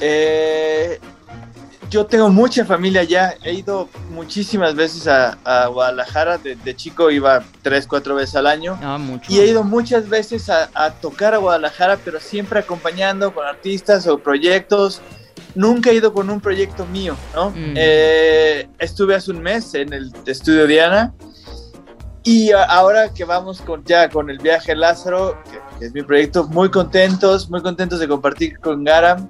[0.00, 0.98] Eh,
[1.90, 7.10] yo tengo mucha familia allá, he ido muchísimas veces a, a Guadalajara, de, de chico
[7.10, 8.78] iba tres, cuatro veces al año.
[8.82, 9.32] Ah, mucho.
[9.32, 14.06] Y he ido muchas veces a, a tocar a Guadalajara, pero siempre acompañando con artistas
[14.06, 15.00] o proyectos.
[15.54, 17.50] Nunca he ido con un proyecto mío, ¿no?
[17.50, 17.74] Mm.
[17.74, 21.14] Eh, estuve hace un mes en el estudio Diana
[22.22, 26.46] y ahora que vamos con, ya con el viaje Lázaro, que, que es mi proyecto,
[26.48, 29.28] muy contentos, muy contentos de compartir con Garam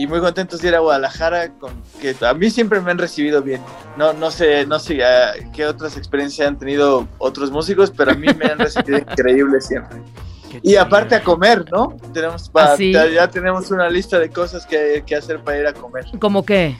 [0.00, 3.42] y muy contentos de ir a Guadalajara, con, que a mí siempre me han recibido
[3.42, 3.60] bien.
[3.98, 8.14] No, no sé, no sé ah, qué otras experiencias han tenido otros músicos, pero a
[8.14, 9.98] mí me han recibido increíble siempre.
[10.62, 11.96] Y aparte a comer, ¿no?
[12.12, 12.92] Tenemos pa- ¿Ah, sí?
[12.92, 16.04] ya, ya tenemos una lista de cosas que, que hacer para ir a comer.
[16.20, 16.76] ¿Cómo qué?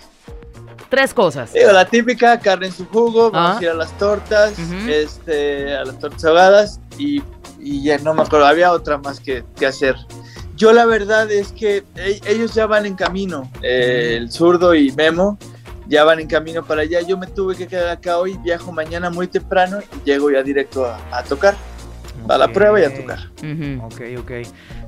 [0.88, 1.52] Tres cosas.
[1.52, 3.58] Digo, la típica, carne en su jugo, vamos Ah.
[3.58, 4.54] a ir a las tortas,
[4.88, 7.22] este, a las tortas ahogadas y,
[7.60, 9.94] y ya no me acuerdo, había otra más que, que hacer.
[10.56, 14.90] Yo la verdad es que e- ellos ya van en camino, eh, el zurdo y
[14.92, 15.38] Memo
[15.86, 17.00] ya van en camino para allá.
[17.02, 20.84] Yo me tuve que quedar acá hoy, viajo mañana muy temprano y llego ya directo
[20.86, 21.54] a, a tocar,
[22.28, 23.18] a la prueba y a tocar.
[23.38, 23.84] Ujú.
[23.86, 24.30] Ok, ok.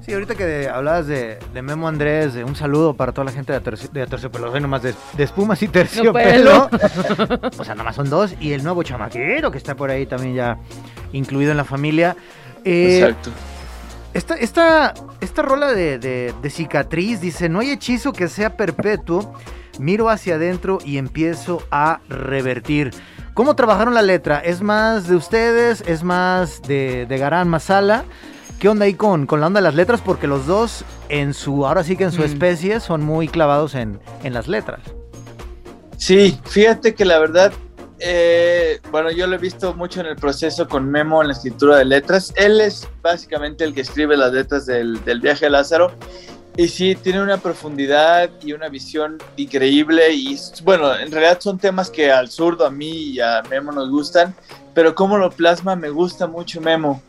[0.05, 3.53] Sí, ahorita que hablabas de, de Memo Andrés, de un saludo para toda la gente
[3.53, 6.69] de, Aterci- de Aterciopelo, soy nomás de, de espumas y terciopelo.
[7.59, 8.35] o sea, nomás son dos.
[8.41, 10.59] Y el nuevo chamaquero que está por ahí también ya
[11.13, 12.17] incluido en la familia.
[12.65, 13.31] Eh, Exacto.
[14.15, 19.33] Esta, esta, esta rola de, de- de cicatriz dice, no hay hechizo que sea perpetuo,
[19.79, 22.91] miro hacia adentro y empiezo a revertir.
[23.35, 24.39] ¿Cómo trabajaron la letra?
[24.41, 25.83] ¿Es más de ustedes?
[25.87, 28.05] ¿Es más de, de Garán Masala?
[28.59, 30.01] ¿Qué onda ahí con, con la onda de las letras?
[30.05, 32.25] Porque los dos, en su, ahora sí que en su Mm.
[32.25, 34.81] especie, son muy clavados en, en las letras.
[35.97, 37.53] Sí, fíjate que la verdad,
[37.99, 41.77] eh, bueno, yo lo he visto mucho en el proceso con Memo en la escritura
[41.79, 42.33] de letras.
[42.37, 45.93] Él es básicamente el que escribe las letras del, del viaje de Lázaro.
[46.57, 50.13] Y sí, tiene una profundidad y una visión increíble.
[50.13, 53.89] Y bueno, en realidad son temas que al zurdo, a mí y a Memo nos
[53.91, 54.35] gustan.
[54.75, 57.03] Pero cómo lo plasma, me gusta mucho Memo.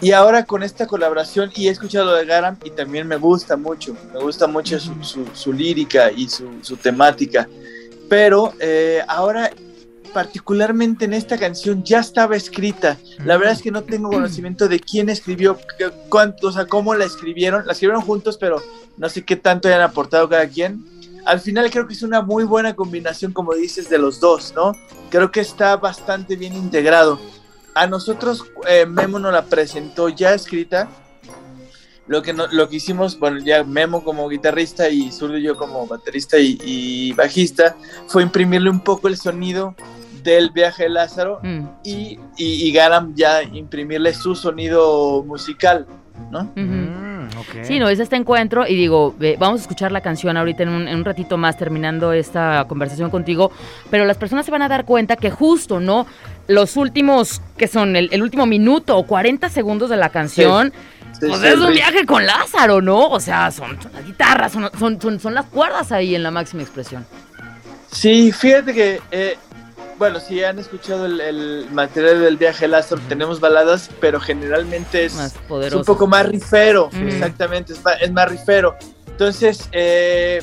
[0.00, 3.96] Y ahora con esta colaboración, y he escuchado de Garam y también me gusta mucho,
[4.14, 7.48] me gusta mucho su, su- su lírica y su, su temática.
[8.08, 9.50] Pero eh, ahora,
[10.08, 12.96] particularmente en esta canción, ya estaba escrita.
[13.24, 15.58] La verdad es que no tengo conocimiento de quién escribió,
[16.08, 17.66] cuánto, o sea, cómo la escribieron.
[17.66, 18.62] La escribieron juntos, pero
[18.96, 20.84] no sé qué tanto hayan aportado cada quien.
[21.24, 24.72] Al final creo que es una muy buena combinación, como dices, de los dos, ¿no?
[25.10, 27.20] Creo que está bastante bien integrado.
[27.74, 30.88] A nosotros eh, Memo nos la presentó ya escrita.
[32.06, 35.58] Lo que, no- lo que hicimos, bueno, ya Memo como guitarrista y Zurdo y yo
[35.58, 39.74] como baterista y, y bajista, fue imprimirle un poco el sonido
[40.22, 45.86] del viaje de Lázaro Mm, y, y, y Garam ya imprimirle su sonido musical,
[46.30, 46.50] ¿no?
[46.54, 47.08] Mm.
[47.62, 50.70] Sí, no, es este encuentro y digo, eh, vamos a escuchar la canción ahorita en
[50.70, 53.52] un, en un ratito más terminando esta conversación contigo,
[53.90, 56.06] pero las personas se van a dar cuenta que justo, ¿no?
[56.46, 60.72] Los últimos, que son el, el último minuto o 40 segundos de la canción,
[61.12, 63.08] Sí, pues sí, es un viaje con Lázaro, ¿no?
[63.08, 66.30] O sea, son, son las guitarras, son, son, son, son las cuerdas ahí en la
[66.30, 67.04] máxima expresión.
[67.90, 69.36] Sí, fíjate que, eh,
[69.98, 75.04] bueno, si han escuchado el, el material del viaje de Lázaro, tenemos baladas, pero generalmente
[75.04, 75.34] es, Más
[75.78, 78.76] un poco más rifero, exactamente, es, ma- es más rifero.
[79.08, 80.40] Entonces, eh,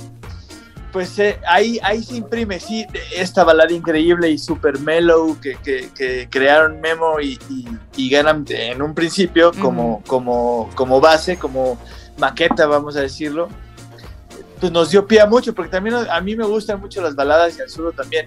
[0.92, 5.90] pues eh, ahí, ahí se imprime, sí, esta balada increíble y super mellow que, que-
[5.96, 7.66] que crearon Memo y, y,
[7.96, 11.78] y Ganam en un principio como, como, como base, como
[12.18, 13.48] maqueta, vamos a decirlo.
[14.60, 17.58] Pues nos dio pie a mucho, porque también a mí me gustan mucho las baladas
[17.58, 18.26] y al sur también.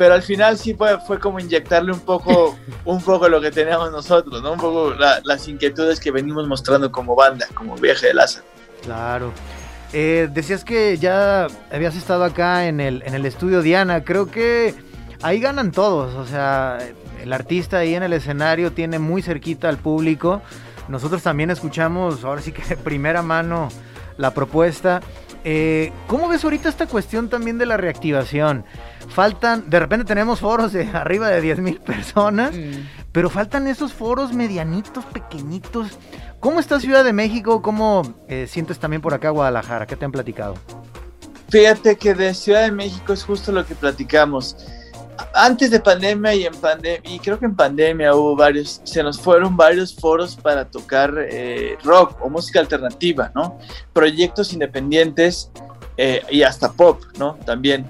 [0.00, 3.92] Pero al final sí fue, fue como inyectarle un poco, un poco lo que teníamos
[3.92, 4.52] nosotros, ¿no?
[4.52, 8.46] Un poco la- las inquietudes que venimos mostrando como banda, como viaje de Lázaro.
[8.82, 9.30] Claro.
[9.92, 14.02] Eh, decías que ya habías estado acá en el, en el estudio Diana.
[14.02, 14.74] Creo que
[15.20, 16.14] ahí ganan todos.
[16.14, 16.78] O sea,
[17.22, 20.40] el artista ahí en el escenario tiene muy cerquita al público.
[20.88, 23.68] Nosotros también escuchamos, ahora sí que de primera mano,
[24.16, 25.02] la propuesta.
[25.44, 28.64] Eh, ¿cómo ves ahorita esta cuestión también de la reactivación?
[29.08, 32.86] Faltan, de repente tenemos foros de arriba de 10 mil personas, Mm.
[33.12, 35.98] pero faltan esos foros medianitos, pequeñitos.
[36.40, 37.60] ¿Cómo está Ciudad de México?
[37.62, 39.86] ¿Cómo eh, sientes también por acá Guadalajara?
[39.86, 40.54] ¿Qué te han platicado?
[41.48, 44.56] Fíjate que de Ciudad de México es justo lo que platicamos.
[45.34, 49.20] Antes de pandemia y en pandemia, y creo que en pandemia hubo varios, se nos
[49.20, 53.58] fueron varios foros para tocar eh, rock o música alternativa, ¿no?
[53.92, 55.50] Proyectos independientes
[55.96, 57.34] eh, y hasta pop, ¿no?
[57.44, 57.88] También.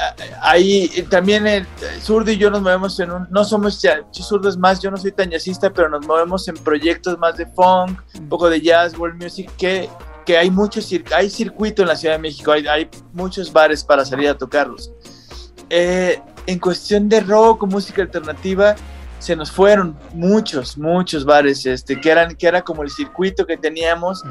[0.00, 1.66] Ah, Ahí eh, también el
[2.00, 4.96] Zurdo y yo nos movemos en un, no somos ya, Zurdo es más, yo no
[4.96, 8.98] soy tan jazzista, pero nos movemos en proyectos más de funk, un poco de jazz,
[8.98, 9.88] world music, que
[10.24, 14.04] que hay muchos hay circuito en la Ciudad de México, hay, hay muchos bares para
[14.04, 14.90] salir a tocarlos.
[15.70, 18.74] Eh, en cuestión de rock o música alternativa,
[19.18, 23.56] se nos fueron muchos, muchos bares, este, que, eran, que era como el circuito que
[23.56, 24.22] teníamos.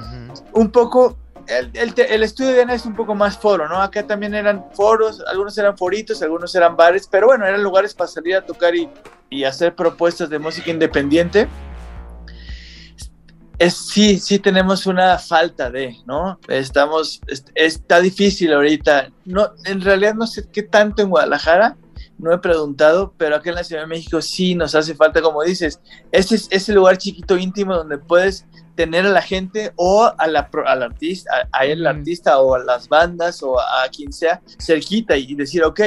[0.53, 3.81] Un poco, el, el, el estudio de Ana es un poco más foro, ¿no?
[3.81, 8.07] Acá también eran foros, algunos eran foritos, algunos eran bares, pero bueno, eran lugares para
[8.07, 8.87] salir a tocar y,
[9.31, 11.47] y hacer propuestas de música independiente
[13.59, 16.39] es, sí, sí tenemos una falta de, ¿no?
[16.47, 19.09] Estamos, es- está difícil ahorita.
[19.25, 21.77] No, en realidad no sé qué tanto en Guadalajara,
[22.17, 25.43] no he preguntado, pero acá en la Ciudad de México sí nos hace falta, como
[25.43, 25.79] dices,
[26.11, 28.45] ese es ese lugar chiquito íntimo donde puedes
[28.75, 32.59] tener a la gente o a la, al artista, a, a el artista o a
[32.59, 35.79] las bandas o a, a quien sea cerquita y decir, ok,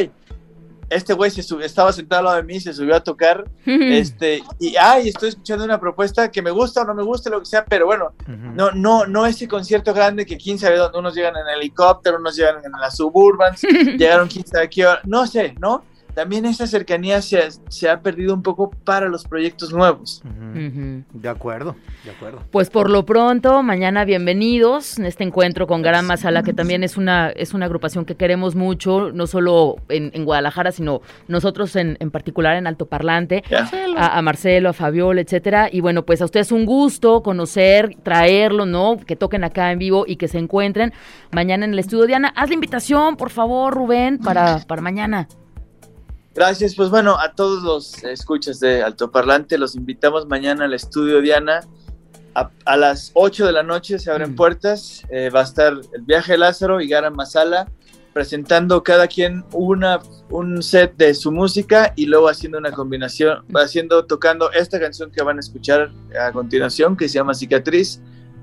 [0.89, 4.43] este güey se sub- estaba sentado al lado de mí, se subió a tocar, este,
[4.61, 7.47] y ay, estoy escuchando una propuesta que me gusta o no me gusta, lo que
[7.47, 8.13] sea, pero bueno,
[8.55, 12.37] no, no, no ese concierto grande que quién sabe dónde, unos llegan en helicóptero, unos
[12.37, 13.55] llegan en la suburban,
[13.99, 15.85] llegaron quién sabe qué hora, no sé, ¿no?
[16.17, 20.23] También esa cercanía se ha, se ha perdido un poco para los proyectos nuevos.
[21.13, 22.43] De acuerdo, de acuerdo.
[22.51, 26.97] Pues por lo pronto, mañana bienvenidos en este encuentro con Gran Masala, que también es
[26.97, 31.99] una, es una agrupación que queremos mucho, no solo en, en Guadalajara, sino nosotros en,
[32.01, 33.45] en particular en Alto Parlante.
[33.99, 35.69] A, a Marcelo, a Fabiola, etcétera.
[35.71, 38.97] Y bueno, pues a ustedes un gusto conocer, traerlo, ¿no?
[38.97, 40.95] Que toquen acá en vivo y que se encuentren
[41.31, 42.07] mañana en el estudio.
[42.07, 45.29] Diana, haz la invitación, por favor, Rubén, para, para mañana.
[46.37, 51.61] Gracias, pues bueno, a todos los escuchas de Altoparlante, los invitamos mañana al estudio Diana.
[52.35, 54.37] A, a las 8 de la noche se abren Mm.
[54.37, 57.71] puertas, eh, va a estar el viaje de Lázaro y Gara Masala
[58.13, 64.05] presentando cada quien una, un set de su música y luego haciendo una combinación, haciendo,
[64.05, 68.01] tocando esta canción que van a escuchar a continuación, que se llama Cicatriz.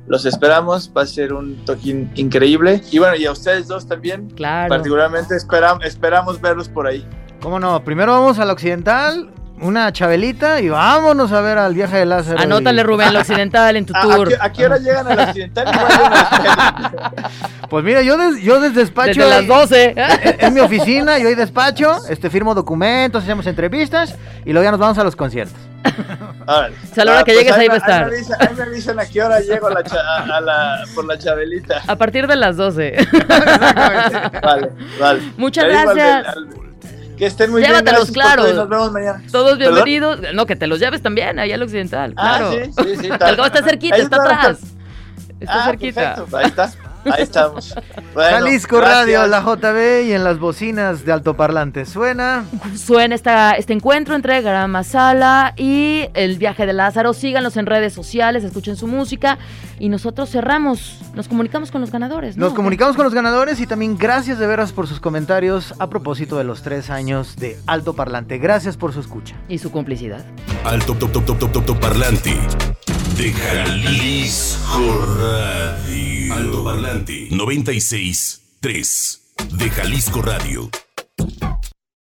[0.08, 2.82] Los esperamos, va a ser un toquín increíble.
[2.92, 4.70] Y bueno, y a ustedes dos también, Claro.
[4.70, 7.08] particularmente esperam- esperamos verlos por ahí.
[7.44, 7.84] ¿Cómo no?
[7.84, 9.30] Primero vamos al occidental,
[9.62, 12.40] una chabelita y vámonos a ver al viaje de Lázaro.
[12.40, 14.30] Anótale, y- Rubén, lo occidental en tu ¿A, a tour.
[14.30, 15.68] qué, a qué hora llegan al occidental?
[17.70, 19.22] Pues mira, yo, des- yo desde despacho.
[19.22, 19.96] Desde las 12.
[20.40, 24.16] Es mi oficina, yo hoy despacho, este, firmo documentos, hacemos entrevistas
[24.46, 25.56] y luego ya nos vamos a los conciertos.
[26.46, 26.76] Órale.
[26.92, 28.10] O sea, a la hora Ah, que pues llegues ahí me- va a estar.
[28.12, 31.06] me ahí me avisan a qué hora llego a la cha- a- a la- por
[31.06, 31.82] la chabelita.
[31.88, 32.96] A partir de las 12.
[34.44, 34.70] Vale,
[35.00, 35.22] vale.
[35.38, 36.36] Muchas al gracias.
[37.18, 38.14] Que estén muy Llévatelos, bien.
[38.26, 38.54] por claro.
[38.54, 39.24] Nos vemos mañana.
[39.32, 39.74] Todos ¿Perdón?
[39.84, 40.20] bienvenidos.
[40.34, 42.14] No, que te los lleves también, allá al occidental.
[42.18, 42.52] Ah, Claro.
[42.52, 43.08] sí, sí, sí.
[43.10, 44.60] Gabo está cerquita, está están, atrás.
[45.40, 46.16] Está Ah, cerquita.
[46.16, 46.38] perfecto.
[46.38, 46.72] Ahí está.
[47.06, 47.74] Ahí estamos.
[48.14, 49.00] Bueno, Jalisco gracias.
[49.00, 51.86] Radio, la JB y en las bocinas de altoparlante.
[51.86, 52.46] Suena.
[52.76, 57.14] Suena esta, este encuentro entre Garama Sala y el viaje de Lázaro.
[57.14, 59.38] Síganlos en redes sociales, escuchen su música.
[59.80, 62.38] Y nosotros cerramos, nos comunicamos con los ganadores.
[62.38, 62.46] ¿no?
[62.46, 66.38] Nos comunicamos con los ganadores y también gracias de veras por sus comentarios a propósito
[66.38, 68.38] de los tres años de Alto Parlante.
[68.38, 69.36] Gracias por su escucha.
[69.50, 70.24] Y su complicidad.
[70.64, 72.40] Alto top top top top top top parlante
[73.18, 76.34] de Jalisco Radio.
[76.34, 80.70] Alto parlante 96 3 de Jalisco Radio.